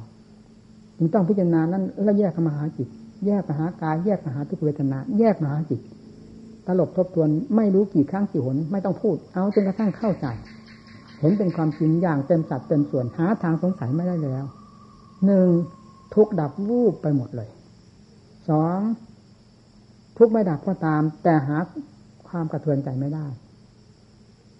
[0.98, 2.88] จึงต้องพิจารณานั้นแล้วแยกมาหาจิต
[3.26, 5.80] แยกมาหากายแยกมาหาทุกเวทนา แยกมาหาจิต
[6.66, 10.26] ตลบทบทวนไม่รู้กี่ครั้งกี่หนไม่ต้องพูด เอาจนกระทั่งเข้าใจ
[11.18, 14.44] เห็นเป็นความจริงอย่างเต็มสัดเต็มส่วนหาทางสงสัยไม่ได้แล้ว
[15.26, 15.48] หนึ่ง
[16.14, 17.48] ทุกดับวูบไปหมดเลย
[18.48, 18.78] สอง
[20.18, 21.56] ทุกไม่ดับก็ตาม แต่หา
[22.28, 23.26] ความกระเทือนใจไม่ได้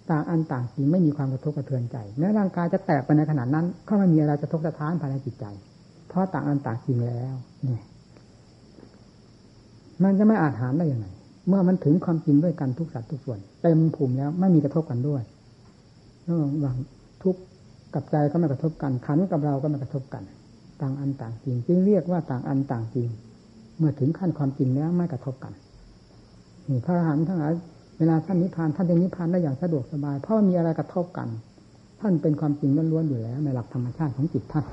[0.09, 5.45] ต่างอันต่างจริงไม่มีความกระทบกระเทือนใจแม้ร่างกายจะแตกไปในขนาดนั้น ก็ไม่มีอะไรจะทกสะท้านภายในจิตใจ
[6.07, 7.33] เพราะต่างอันต่างจริงแล้ว
[7.63, 7.83] เนี่ย
[10.03, 11.07] มันจะไม่อาจหารได้ยังไง
[11.47, 15.21] เมื่อมันถึงความจริงด้วยกันทุกสัตว์ทุกส่วน เต็มภูมิแล้วไม่มีกระทบกันด้วย
[16.27, 16.77] ระหว่าง
[17.23, 17.35] ทุก
[17.93, 20.23] กับใจก็ไม่กระทบกันขันกับเราก็ไม่กระทบกัน
[20.81, 23.09] ต่างอันต่างจริงจึงเรียกว่าต่างอันต่างจริง
[23.77, 25.53] เมื่อถึงขั้นความจริงแล้วไม่กระทบกัน
[26.69, 27.53] นี่พระอรหันต์ทั้งหลาย
[27.97, 31.27] เวลาท่านนิพพานท่านจะนิพพานได้อย่างสะดวกสบาย เพราะมีอะไรกระทบกัน
[32.01, 34.65] ท่านเป็นความจริงล้วนๆอยู่แล้ว ในหลักธรรมชาติของจิตท่าน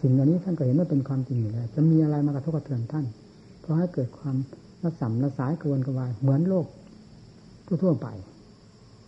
[0.00, 3.04] สิ่งเหล่านี้ท่านก็เห็นว่าเป็นความจริงอยู่แล้ว จะมีอะไรมากระทบกระเทือนท่าน
[3.60, 4.36] เพราะให้เกิดความ
[4.82, 6.66] ระสำระสายกระวนกระวายเหมือนโลก
[7.66, 8.06] ทั่วๆไป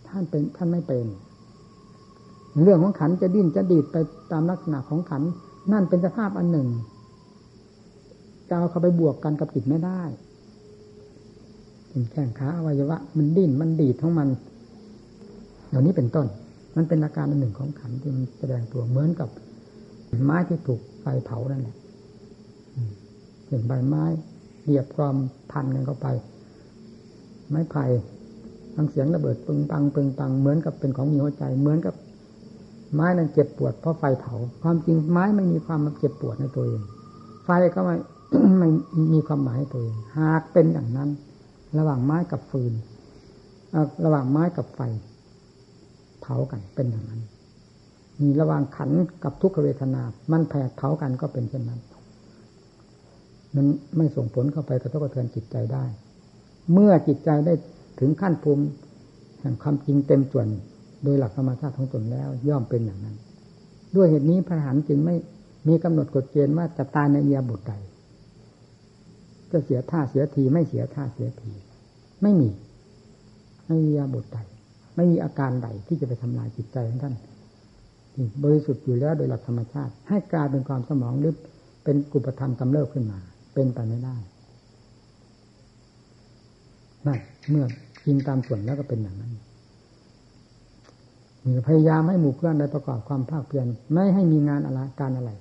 [0.07, 1.05] ท่านเป็นท่านไม่เป็น
[2.63, 3.95] เรื่องของขันจะดิ้นจะดีดไป
[4.31, 5.23] ตามลักษณะของขัน
[5.71, 6.67] นั่นเป็นสภาพอันหนึ่ง
[8.47, 10.01] จะเอาเข้าไปบวกกันกับจิตไม่ได้
[12.11, 14.29] แข้งขาอวัยวะ มันดิ้นมันดีดของมัน
[15.69, 16.27] เหล่านี้เป็นต้น
[16.75, 19.29] มันเป็นอาการอันหนึ่งของขันที่มันแสดงตัวเหมือนกับ
[20.23, 21.75] ไม้ที่ถูกไฟเผานั่นแหละ
[23.47, 24.03] เห็นใบไม้
[24.63, 25.15] เหยียบกรอม
[25.51, 26.07] พันกันเข้าไป
[27.49, 27.83] ไม้ไผ่
[28.75, 31.95] ฟังเสียงระเบิดปึงปังปึงปังเหมือนกับเป็นของมีหัวใจ เหมือนกับ
[32.93, 36.81] ไม้นั้นเจ็บปวดเพราะไฟเผา ความจริงไม้ไม่มีความเจ็บปวดในตัวเอง
[37.45, 37.95] ไฟก็ไม่
[38.59, 38.69] ไม่
[39.13, 41.09] มีความหมายตัวเองหากเป็นอย่างนั้น
[41.77, 42.73] ระหว่างไม้กับฟืน
[44.05, 44.79] ระหว่างไม้กับไฟ
[46.21, 47.21] เผากันเป็นอย่างนั้น
[48.21, 48.91] มีระหว่างขัน
[49.23, 50.01] กับทุกขเวทนา
[50.31, 51.81] มันแผดเผากันก็เป็นเช่นนั้น
[53.55, 53.65] มัน
[53.97, 55.85] ไม่ส่งผลเข้าไปกระทบกระเทือนจิตใจได้
[56.73, 57.53] เมื่อจิตใจได้
[57.99, 58.65] ถึงขั้นภูมิ
[59.41, 60.47] แห่งความจริงเต็มส่วน
[61.03, 63.15] โดยหลักธรรมชาติของตนแล้ว ย่อมเป็นอย่างนั้น
[63.95, 65.15] ด้วยเหตุนี้พระหันจึงไม่
[65.67, 67.73] มีกำหนดกฎเกณฑ์ว่าจะตายในเอียบุตรใด
[69.51, 71.51] จะเสียท่าเสียทีไม่เสียท่าเสียที
[72.21, 72.49] ไม่มี
[73.67, 74.39] ไม่มีอาบทใด
[74.95, 77.15] ไม่มีอาการใดที่จะไปทำลายจิตใจของท่าน
[78.43, 81.33] บริสุทธิ์อยู่แล้วโดยหลักธรรมชาติ ให้กลายเป็นความสมองหรือ
[81.83, 83.19] เป็นกุปธรรมกำเริบขึ้นมา
[83.53, 84.15] เป็นไปไม่ได้
[87.07, 87.65] นั่นเมื่อ
[88.05, 89.31] กินตามส่วนแล้วก็เป็นอย่างนั้น
[91.67, 95.31] พยายามให้หมู่เพื่อนได้ประกอบความภาคเพียรไม่ให้มีงานอะไรการอะไร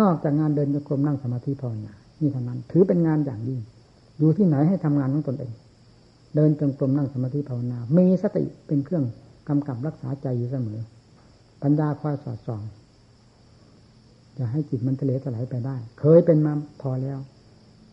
[0.00, 3.60] นอกจากงานเดินโยกรมนั่งสมาธิภาวนานี่เท่านั้น ถือเป็นงานอย่างยิ่ง
[4.18, 5.52] อยู่ที่ไหนให้ทำงานของตนเอง
[6.36, 9.04] เดินจงกรมนั่งสมาธิภาวนา มีสติเป็นเครื่อง
[9.48, 10.80] กำกับรักษาใจอยู่เสมอ
[11.62, 12.62] ปัญญาคอยสอดส่อง
[14.38, 16.52] จะให้จิตมันทะเลถลายไปได้ เคยเป็นมา
[16.82, 17.18] พอแล้ว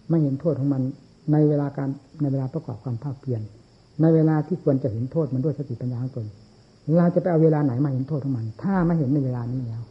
[0.09, 0.81] ไม่เห็นโทษของมัน
[1.31, 1.89] ในเวลาการ
[2.21, 3.41] ในเวลาประกอบความภาคเพียร
[4.01, 6.25] ในเวลาที่ควรจะเห็นโทษมันด้วยสติปัญญาของตน
[6.97, 9.81] เราจะไปเอาเวลาไหนมาเห็นโทษของมัน ถ้าไม่เห็นในเวลานี้แล้ว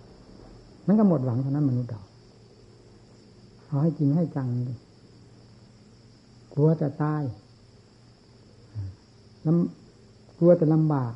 [0.86, 2.02] มันก็หมดหวังเท่านั้นมนุษย์เรา
[3.66, 4.48] เอาให้จริงให้จัง
[6.54, 7.22] กลัวจะตาย
[9.46, 11.12] ลำกลัวจะลำบาก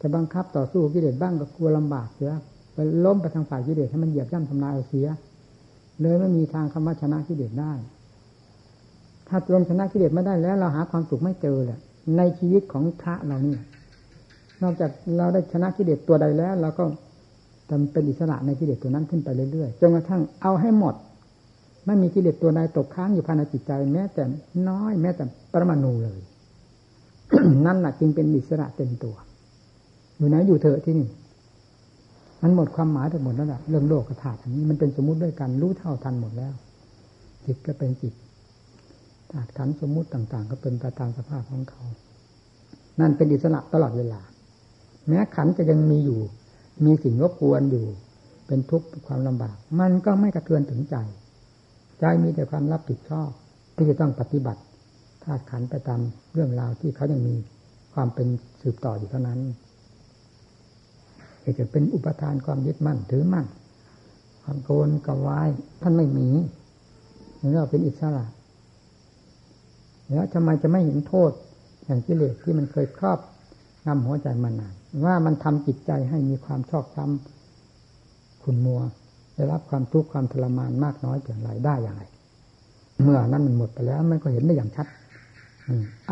[0.00, 2.32] จะบังคับต่อสู้กิเลสบ้างก็กลัวลำบากเสีย
[2.74, 5.06] ไปล้มไปทางฝ่ายกิเลสให้มันเหยียบย่ำทำลายเอาเสีย
[6.00, 7.72] เลยไม่มีทางคำว่าชนะกิเลสได้
[9.28, 11.80] ถ้าตรงชนะกิเลสไม่ได้แล้ว เราหาความสุขไม่เจอแหละ
[12.16, 13.56] ในชีวิตของพระเรานี่
[14.62, 16.84] นอกจากเราได้ชนะกิเลสตัวใดแล้วเราก็
[17.70, 20.94] ทำเป็นอิสระในกิเลสตัวนั้นขึ้นไปเรื่อยๆจนกระทั่งเอาให้หมด
[21.86, 24.22] ไม่มีกิเลสตัวใดตกค้างอยู่ภายในจิตใจ แม้แต่
[24.68, 26.20] น้อย แม้แต่ปรมาณูเลย
[27.66, 29.14] นั่นแหละจึงเป็นอิสระเต็มตัว
[30.16, 31.08] อยู่ไหนอยู่เถอะที่นี่
[32.42, 36.52] มันหมดความหมายไปหมดแล้วละเรื่องโลกกระถาอันนี้มันเป็นสมมุติด้วยกันรู้เท่าทันหมดแล้ว
[37.44, 38.14] จิตก็เป็นจิต
[39.30, 41.82] ธาตุขันสมมุติต่าง ๆ ก็เป็นไปตามสภาพของเขา
[43.00, 44.20] นั่นเป็นอิสระตลอดเวลา
[45.08, 46.20] แม้ขันจะยังมีอยู่
[46.84, 47.86] มีสิ่งรบกวนอยู่
[48.46, 50.96] เป็นทุกข์ความลำบาก มันก็ไม่กระเทือนถึงใจ
[52.00, 53.28] ใจมีแต่ความรับผิดชอบ
[53.76, 54.62] ที่จะต้องปฏิบัติ
[55.24, 56.00] ธาตุขันไปตาม
[56.32, 57.34] เรื่องราวที่เขายังมี
[57.94, 58.28] ความเป็น
[58.62, 59.40] สืบต่ออยู่เท่านั้น
[61.58, 63.46] จะเป็นอุปทานความยึดมั่นถือมั่น
[64.42, 65.48] ความโกนกวาย
[65.82, 66.28] ท่านไม่มี
[67.40, 68.24] นี่เราเป็นอิสระ
[70.08, 71.30] แล้วทำไมจะไม่เห็นโทษ
[71.84, 73.18] อย่างกิเลสที่มันเคยครอบ
[73.90, 74.74] งำหัวใจมานาน
[75.04, 77.10] ว่ามันทำจิตใจให้มีความชอบธรรม
[78.42, 78.80] คุณมัว
[79.34, 82.02] ได้รับความทุกข์ความทรมานมากน้อยเพียงไรได้อย่างไร
[83.02, 84.86] เมื่อนั้นมันหมดไปแล้ว มันก็เห็นได้อย่างชัด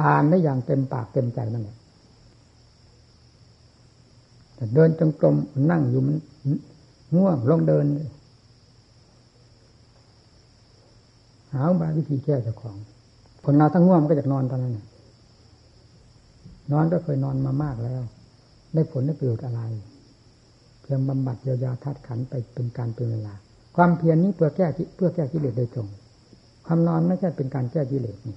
[0.00, 1.76] อ่านได้อย่างเต็มปากเต็มใจนั่นแหละ
[4.54, 5.36] แต่เดินจงกรม
[5.70, 6.16] นั่งอยู่มัน
[7.16, 7.84] ง่วงลงเดิน
[11.52, 12.76] หาบาวิธีแก้เจ้าของ
[13.44, 14.78] คนเราทั้งง่วงก็จะนอนตอนนั้น
[16.72, 18.02] นอนก็เคยนอนมามากแล้ว
[18.74, 19.60] ได้ผลได้ประโยชน์อะไร
[20.82, 23.34] เพียงบำบัดเยียวยาธาตุขันไปเป็นการเป็นเวลา
[23.76, 25.88] ความเพียรนี้เพื่อแก้เพื่อแก้กิเลสโดยตรง
[26.66, 28.36] ความนอนไม่ใช่เป็นการแก้กิเลสนี่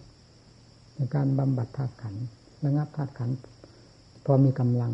[0.93, 2.15] เป็นการบำบัดธาตุขัน
[2.63, 3.29] ระงับธาตุขัน
[4.25, 4.91] พอมีกำลัง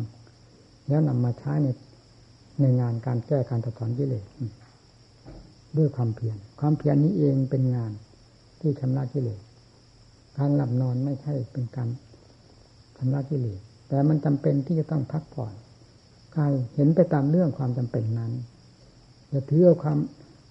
[0.88, 1.68] แล้วนำมาใช้ใน
[2.60, 4.24] ในงานการแก้การถอดถอนกิเลส
[5.76, 7.92] ด้วยความเพียรความเพียรนี้เองเป็นงาน
[8.60, 9.40] ที่ชำระกิเลส
[10.38, 11.88] การหลับนอนไม่ใช่เป็นการ
[12.98, 15.52] ชำระกิเลสแต่มันจำเป็นที่จะต้องพักผ่อน
[16.36, 18.32] กายเห็นไปตามเรื่องความจำเป็นนั้น
[19.30, 19.98] อย่าถือเอาความ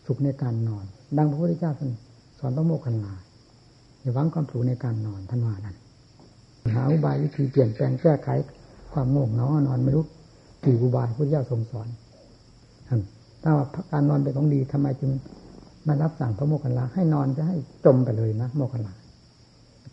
[0.06, 0.86] สุขในการนอน
[1.18, 1.72] ดังพระพุทธเจ้า
[2.40, 3.14] สอนพระโมคคัลลา
[4.02, 5.76] อย่าหวังความสุขในการนอนท่านว่านั้น
[6.76, 8.30] หาอุบายวิธีเปลี่ยนแปลงแก้ไข
[8.94, 10.04] ความโง่เงานอนไม่รู้
[10.64, 11.88] กี่อุบายพระเจ้าทรงสอน
[13.44, 15.12] ถ้าว่าการนอนเป็นของดีทำไมจึง
[15.88, 18.94] มารับสั่งพระโมคคัลลาให้นอนจะให้จมไปเลยนะโมคคัลลา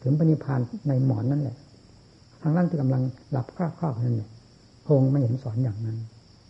[0.03, 1.57] ถึงปณิพานในหมอนนั่นแหละ
[2.45, 4.31] ทางร่างที่กำลังหลับคร่าวๆนั่นแหละ
[4.87, 5.97] พงไม่เห็นสอนอย่างนั้น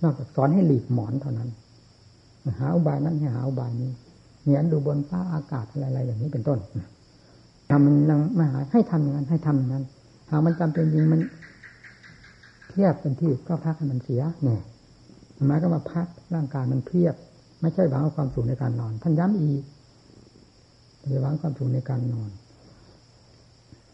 [0.02, 1.48] นอกจากสอนให้หลีกหมอนเท่านั้น
[2.58, 3.90] หาอุบายนั้นให้หาอุบายนี้
[4.42, 6.58] เหนียนดูบนฟ้าอากาศอะไรๆอย่างนี้เป็นต้น
[7.70, 9.84] ทำมันยังไม่หายให้ทำอย่างนั้น ให้ทำอย่างนั้น
[10.30, 11.20] หามันจำเป็นจริงมัน
[12.70, 14.60] เทียบเป็นที่ก็พักให้มันเสียเนี่ย
[15.46, 17.14] หมายก็มาพักร่างกายมันเพียบ
[17.60, 19.62] ไม่ใช่หวังเอาความสุขในการนอน ท่านย้ำอีก
[21.08, 22.30] อย่าหวังความสุขในการนอน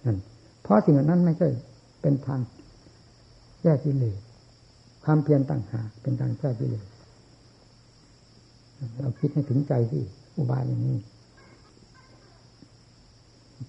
[0.05, 0.16] นั่น
[0.62, 1.48] เพราะสิ่งนั้นไม่ใช่
[2.01, 2.40] เป็นทาง
[3.62, 4.18] แก้กิเลส
[5.05, 6.86] ความเพียรต่างหากเป็นทางแก้กิเลส
[9.01, 10.03] เราคิดให้ถึงใจที่
[10.36, 10.98] อุบายอย่างนี้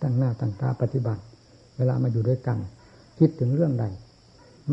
[0.01, 1.21] ตั้งหน้าตั้งตาปฏิบัติ
[1.77, 2.57] เวลามาอยู่ด้วยกัน
[3.19, 3.85] คิดถึงเรื่องใด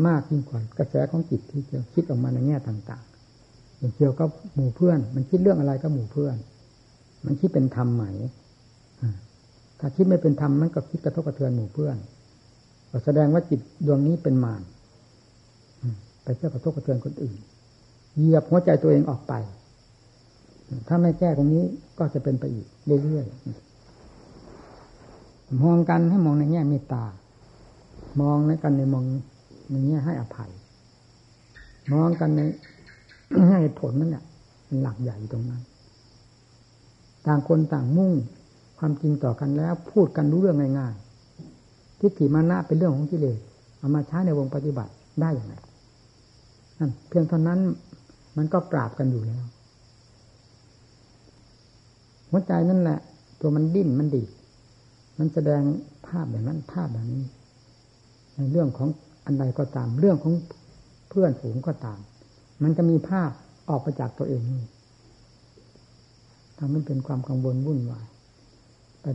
[0.07, 6.35] มากยิ่งกว่ากระแสของจิตที่จะคิดออกมาในแง่ต่างๆอย่างเกี่ยวกับหมู่เพื่อน มันคิดเรื่องอะไรก็หมู่เพื่อน
[7.25, 8.03] มันคิดเป็นธรรมไหม
[9.79, 11.95] ถ้าคิดไม่เป็นธรรมมันก็คิดกระทบกระเทือนหมู่เพื่อน
[13.05, 14.61] แสดงว่าจิตดวงนี้เป็นมาร
[16.23, 17.37] ไปเชื่อกระทบกระเทือนคนอื่น
[18.17, 19.33] เหยียบหัวใจตัวเองออกไป
[20.87, 21.63] ถ้าไม่แก้ตรงนี้
[21.97, 22.65] ก็จะเป็นไปอีก
[23.03, 27.03] เรื่อยๆมองกันให้มองในแง่เมตตา
[28.21, 29.03] มองในกันในมอง
[29.71, 30.51] ในแง่ให้อภัย
[31.93, 32.41] มองกันใน
[33.47, 34.23] แง่ผลนั่นแหละ
[34.65, 35.61] เป็นหลักใหญ่ตรงนั้น
[37.25, 38.11] ต่างคนต่างมุ่ง
[38.77, 41.08] ความจริงต่อกันแล้ว พูดกันรู้เรื่องง่ายๆ
[41.99, 43.39] ทิฏฐิมานะเป็นเรื่องของกิเลส
[43.77, 44.91] เอามาใช้ในวงปฏิบัติ
[45.21, 45.55] ได้อย่างไร
[46.79, 47.59] นั่นเพียงเท่านั้น
[48.37, 49.43] มันก็ปราบกันอยู่แล้ว
[52.29, 52.99] หัวใจนั่นแหละ
[53.39, 54.23] ตัวมันดิ้นมันดี
[55.19, 55.61] มันแสดง
[56.07, 57.23] ภาพอย่างนั้นภาพแบบนี้
[58.35, 58.89] ในเรื่องของ
[59.25, 60.33] อันใดก็ตาม เรื่องของ
[61.09, 61.99] เพื่อนฝูงก็ตาม
[62.63, 63.29] มันจะมีภาพ
[63.69, 64.63] ออกมาจากตัวเองนี่
[66.57, 68.05] ทำให้เป็นความกังวลวุ่นวาย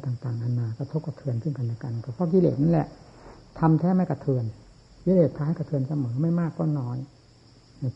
[0.07, 2.89] ต่างๆนานากระทบกระเทือนขึ้นกันและกันก็เพราะกิเลสนั่นแหละ
[3.59, 4.45] ทำแท้ไม่กระเทือน
[5.05, 6.99] กิเลสท้ายกระเทือนเสมอไม่มากก็น้อย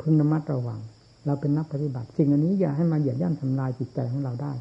[0.02, 0.80] พึงระมัดระวัง
[1.26, 4.52] เราเป็นนักปฏิบัติสิ่งอันนี้อย่าให้มาเหยียบย่ำทำลายจิตใจของเราได้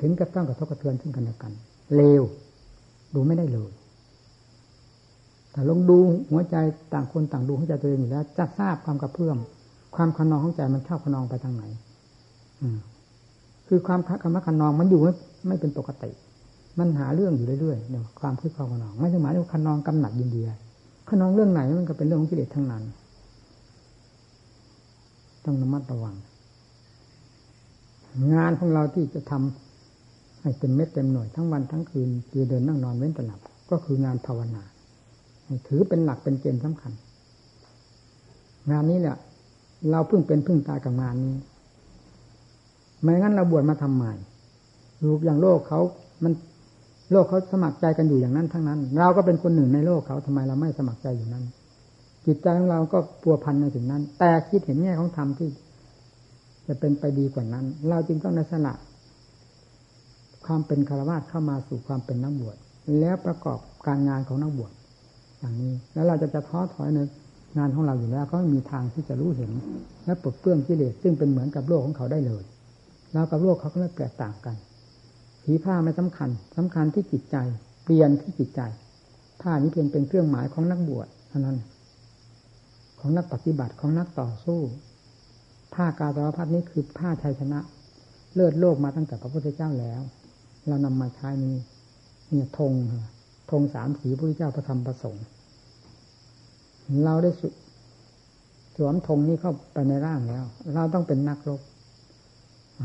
[0.00, 1.52] ถึงกับต้องกระทบกระเทือนขึ้นกันและกัน
[1.94, 2.22] เลว
[3.14, 3.72] ดูไม่ได้เลย
[5.52, 5.98] แต่ลงดู
[6.30, 6.56] หัวใจ
[6.92, 9.38] ต่างคนต่างดูหัวใจตัวเองอยู่แล้ว จะทราบความกระเพื่อม
[9.96, 11.64] ความขนองของใจมันชอบขนองไปทางไหน
[12.62, 12.68] อื
[13.68, 15.12] คือความคำว่าขนองมันอยู่ไม่
[15.48, 16.10] ไม่เป็นปกติ
[16.78, 20.42] มันหาเรื่องอยู่เรื่อยๆเนี่ยความคิดความขนองไม่ใช่หมายถึงขนองกำหนัดยินดี
[21.08, 22.82] ขนองเรื่องไหนมันก็เป็นเรื่องของกิเลสทั้งนั้น
[25.44, 26.14] ต้องระมัดระวัง
[28.34, 32.08] งานของเราที่จะทำให้เต็มเม็ดเต็มหน่วยทั้งวันทั้งคืน
[32.48, 34.62] เดินนั่งนอนเว้นแต่หลับ ก็คืองานภาวนา
[35.68, 36.92] ถือเป็นหลักเป็นเกณฑ์สำคัญ
[38.70, 39.16] งานนี้แหละ
[39.90, 41.34] เราเพิ่งเป็นเพิ่งตายกับงานนี้
[43.00, 44.12] ไม่งั้นเราบวชมาทำใหม่
[45.02, 45.80] รูปอย่างโลกเขา
[46.22, 46.32] มัน
[47.10, 51.44] โลกเขาสมัครใจกันอยู่อย่างนั้นทั้งนั้น เราก็เป็นคนหนึ่งในโลกเขาทำไมเราไม่สมัครใจอยู่นั้น
[52.26, 55.48] จิตใจของเราก็ปัวพันในถึงนั้น แต่คิดเห็นแง่ของธรรมที่
[56.66, 58.74] จะเป็นไปดีกว่านั้น เราจึงต้องในสละ
[60.46, 62.56] ความเป็นคารวะเข้ามาสู่ความเป็นนักบวช
[63.00, 64.72] แล้วประกอบการงานของนักบวช
[65.38, 66.98] อย่างนี้ แล้วเราจะจะท้อถอยใน
[67.58, 69.50] งานของเราอยู่แล้วก็มีทางที่จะรู้เห็น
[70.04, 72.42] และปลดเปลื้องกิเลสซึ่งเป็นเหมือนกับโลกของเขาได้เลย
[73.12, 74.56] เรากับโลกเขาก็ไม่แตกต่างกัน
[75.44, 77.36] สีผ้าไม่สำคัญสำคัญที่จิตใจ
[77.84, 78.60] เปลี่ยนที่จิตใจ
[79.42, 81.56] ผ้านี้เพียงเป็นเครื่องหมายของนักบวชเท่านั้น
[83.00, 84.60] ของนักปฏิบัติของนักต่อสู้
[85.74, 87.58] ผ้ากาตวพัดนี้คือผ้าชัยชนะ
[88.34, 90.00] เลิศโลกมาตั้งแต่พระพุทธเจ้าแล้ว
[90.68, 91.56] เรานำมาใช้นี้
[92.28, 92.72] เนี่ยธง
[93.50, 95.24] ธงสามสีพระพุทธเจ้าพระธรรมประสงค์
[97.04, 97.48] เราได้สุ
[98.76, 101.60] สวมธงนี้เข้าไปในร่างแล้ว เราต้องเป็นนักรบ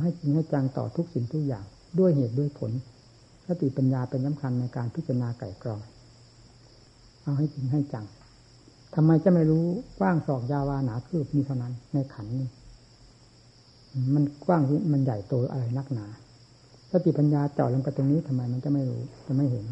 [0.01, 1.65] ให้จริงให้จังต่อทุกสิ่งทุกอย่าง
[1.99, 2.71] ด้วยเหตุด้วยผล
[3.47, 5.81] สติปัญญาเป็นสำคัญในการพิจารณาไก่กรอง
[7.21, 8.05] เอาให้จริงให้จัง
[8.95, 9.65] ทำไมจะไม่รู้
[9.99, 12.45] กว้างศอกยาวาหนาคืบมีเท่านั้น ในขันนี้
[14.13, 14.61] มันกว้าง
[14.93, 16.05] มันใหญ่โตอะไรนักหนา
[16.91, 19.65] สติปัญญาเจาะลงไปตรงนี้ทำไมมันจะไม่รู้จะไม่เห็น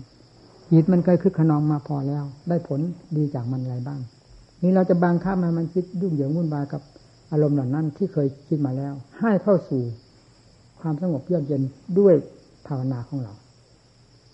[0.71, 2.79] จิตมันเคยคึกขนองมาพอแล้ว ได้ผล
[3.17, 3.99] ดีจากมันอะไรบ้าง
[4.61, 6.81] นี่เราจะบังคับมันมันคิดยุ่งเหยิงวุ่นวายกับ
[7.31, 9.83] อารมณ์เหล่านั้นที่เคยคิดมาแล้ว ให้เข้าสู่
[10.87, 11.63] ความสงบเยือกเย็น
[11.99, 12.13] ด้วย
[12.67, 13.33] ภาวนาของเรา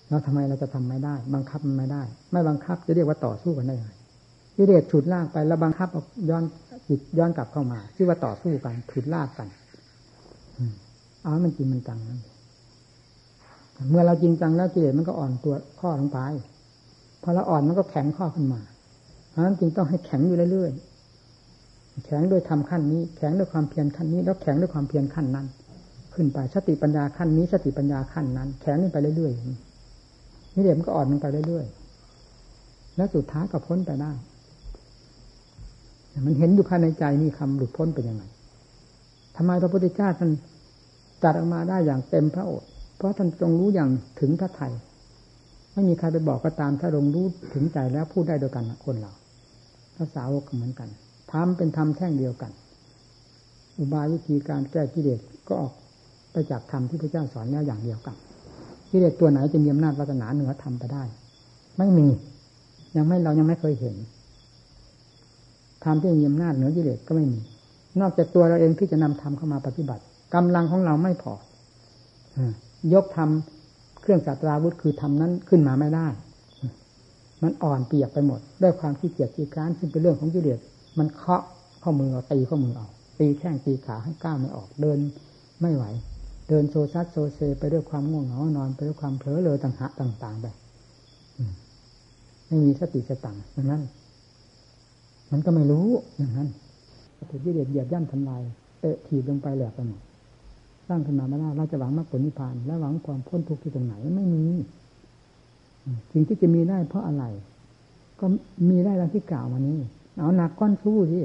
[0.09, 3.87] เราทำไมเราจะทำไม่ได้ บังคับมันไม่ได้ ไม่บังคับจะเรียกว่าต่อสู้กันได้ไง
[4.55, 5.87] กิเลสฉุดลากไปแล้วบังคับ
[6.29, 6.43] ย้อน
[6.87, 9.47] จิตย้อนกลับเข้ามาชื่อว่าต่อสู้กันฉุดลากกัน
[11.21, 12.19] เอามันจริงมันจังนั้น
[13.89, 16.19] เมื่อเราจริงจังแล้วกิเลสมันก็อ่อนตัวข้อลงไป
[17.21, 18.61] พอเราอ่อนมันก็แข็งข้อขึ้นมา
[19.29, 25.47] เพราะฉะนั้นจึงต้องให้แข็งอยู่เรื่อยๆแข็งโดยทำขั้นนี้ แข็งด้วยความเพียรขั้นนี้ แล้วแข็งด้วยความเพียรขั้นนั้น
[26.15, 34.11] ขึ้นไปสติปัญญาขั้นนี้สติปัญญาขั้นนั้น แข็งขึ้นไปเรื่อยๆนี่เดี๋ยวมันก็อ่อนลงไปเรื่อยๆแล้วสุดท้ายก็พ้นไปได้
[36.25, 38.23] มันเห็นอยู่ภายในใจนี่คำหลุดพ้นเป็นยังไง
[39.35, 40.31] ทำไมพระพุทธเจ้าท่าน
[41.23, 43.89] จัดออกมาได้อย่างเต็มพระโอษฐ์เพราะท่านทรงรู้อย่าง
[44.19, 44.73] ถึงพระไทย
[45.73, 49.11] ไม่มีใครไปบอกก็ตามถ้าลงรู้ถึงใจแล้วพูดได้โดยกันคนเรา
[49.95, 50.89] ภาษาวกเหมือนกัน
[51.31, 52.51] ทำเป็นธรรมแท่งเดียวกัน
[53.77, 55.73] อุบายวิธีการแก้กิเลสก็ออก
[56.33, 58.15] ไปจากธรรมที่พระเจ้าสอนแล้วอย่างเดียวกัน
[58.89, 61.03] กิเลสตัวไหนจะมีอำนาจวาสนาเหนือธรรมไปได้
[61.77, 62.07] ไม่มี
[62.95, 63.95] ยังไม่เรายังไม่เคยเห็น
[65.83, 67.39] ธรรมที่มีอำนาจเหนือกิเลสก็ไม่มี
[68.01, 70.03] นอกจากตัวเราเองที่จะนำธรรมเข้ามาปฏิบัติ
[70.35, 71.33] กำลังของเราไม่พอ
[72.93, 73.29] ยกธรรม
[74.01, 76.07] เครื่องสัตราวุธคือธรรมนั้นขึ้นมาไม่ได้
[77.41, 80.59] มันอ่อนเปียกไปหมด ด้วยความขี้เกียจขี้การซึ่งเป็นเรื่องของกิเลส
[80.99, 81.43] มันเคาะ
[81.83, 82.87] ข้อมือเราตีข้อมือเอา
[83.19, 84.99] ตีแข้งตีขาให้ก้าวไม่ออกเดิน
[85.61, 85.83] ไม่ไหว
[86.47, 90.45] เดินโซซัดโซเซไปด้วยความง่วงเหงานอน ไปด้วยความเผลอเลยต่างหะต่างๆไป
[92.47, 93.81] ไม่มีสติสตังอย่างนั้น
[95.31, 95.87] มันก็ไม่รู้
[96.17, 96.49] อย่างนั้น
[97.29, 98.41] ถูกกิเลสเหยียบย่ำทำลาย
[98.79, 100.01] เตะถีบลงไปแหลกไปหมด
[100.87, 104.43] สร้างขึ้นมาไม่ได้เราจะหวังมรรคผลนิพพานและหวังความพ้นทุกข์ที่ตรงไหนไม่มี
[106.11, 107.23] สิ่งที่จะมีได้เพราะอะไร
[108.19, 108.25] ก็
[108.69, 109.79] มีได้ดังที่กล่าวมานี้
[110.19, 111.23] เอาหนักก้อนสู้ที่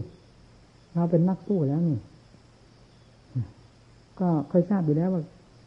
[0.95, 1.99] เราเป็นนักสู้แล้วนี่
[4.21, 5.23] ก็เคยทราบอยู่แล้วว่า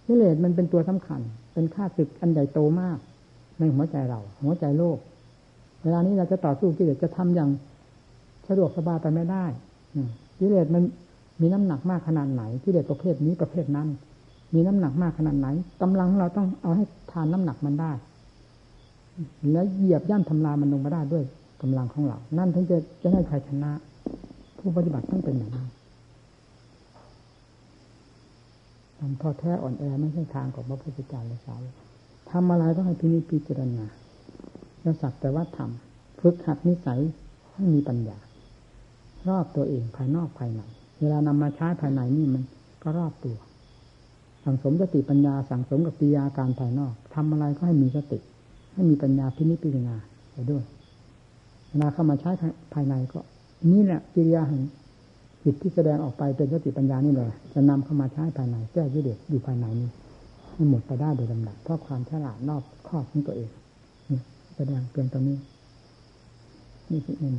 [0.07, 1.21] กิเลสมันเป็นตัวสำคัญ
[1.53, 2.97] เป็นค่าศึกอันใหญ่โตมาก
[3.59, 4.97] ในหัวใจเรา หัวใจโลก
[5.83, 7.49] เวลานี้เราจะต่อสู้กิเลสจะทำอย่าง
[8.47, 9.45] สะดวกสบายไปไม่ได้
[10.39, 10.83] กิเลสมัน
[11.41, 13.87] มีน้ำหนักมากขนาดไหนกิเลสประเภทนี้ประเภทนั้น
[14.53, 15.47] มีน้ำหนักมากขนาดไหน
[15.81, 17.91] กำลังเราต้องเอาให้ทานน้ำหนักมันได้
[19.51, 21.23] แล้วเหยียบย่ำทำลายมันลงมาได้ด้วย
[21.61, 23.71] กำลังของเรา นั่นถึงจะจะได้ชัยชนะ
[24.57, 25.67] ผู้ปฏิบัติต้องเป็นอย่างนั้น
[29.03, 31.59] ทำทอแท้อ่อนแอไม่ใช่ทางของพระพุทธเจ้าเลยสาว
[32.31, 33.85] ทำอะไรก็ให้พินิจพิจารณา
[34.81, 36.99] แล้วสักแต่ว่าทำฝึกหัดนิสัย
[37.53, 38.17] ให้มีปัญญา
[39.29, 40.61] รอบตัวเองภายนอกภายใน
[40.99, 42.43] เวลานำมาใช้ภายในนี่มัน
[42.83, 43.37] ก็รอบตัว
[44.45, 48.19] สังสมสติปัญญา สังสมกับปิยาการภายนอกทำอะไรก็ให้มีสติ
[48.73, 49.95] ให้มีปัญญาพินิจพิจารณา
[50.31, 50.63] ไปด้วย
[51.69, 52.31] เวลาเข้ามาใช้
[52.73, 53.19] ภายในก็
[53.71, 54.61] นี่แหละกิริยาแห่ง
[55.43, 59.89] จิตที่แสดงออกไปเป็นสติปัญญานี่เลยจะนำเข้ามาใช้ภายในแก้กิเลสอยู่ภายในนี้
[60.53, 63.49] ให้หมดไปได้โดยลำดับเพราะความฉลาดนอกครอบของตัวเอง
[64.55, 65.37] แสดงเพียงตรงนี้
[66.91, 67.33] นี่คือเอง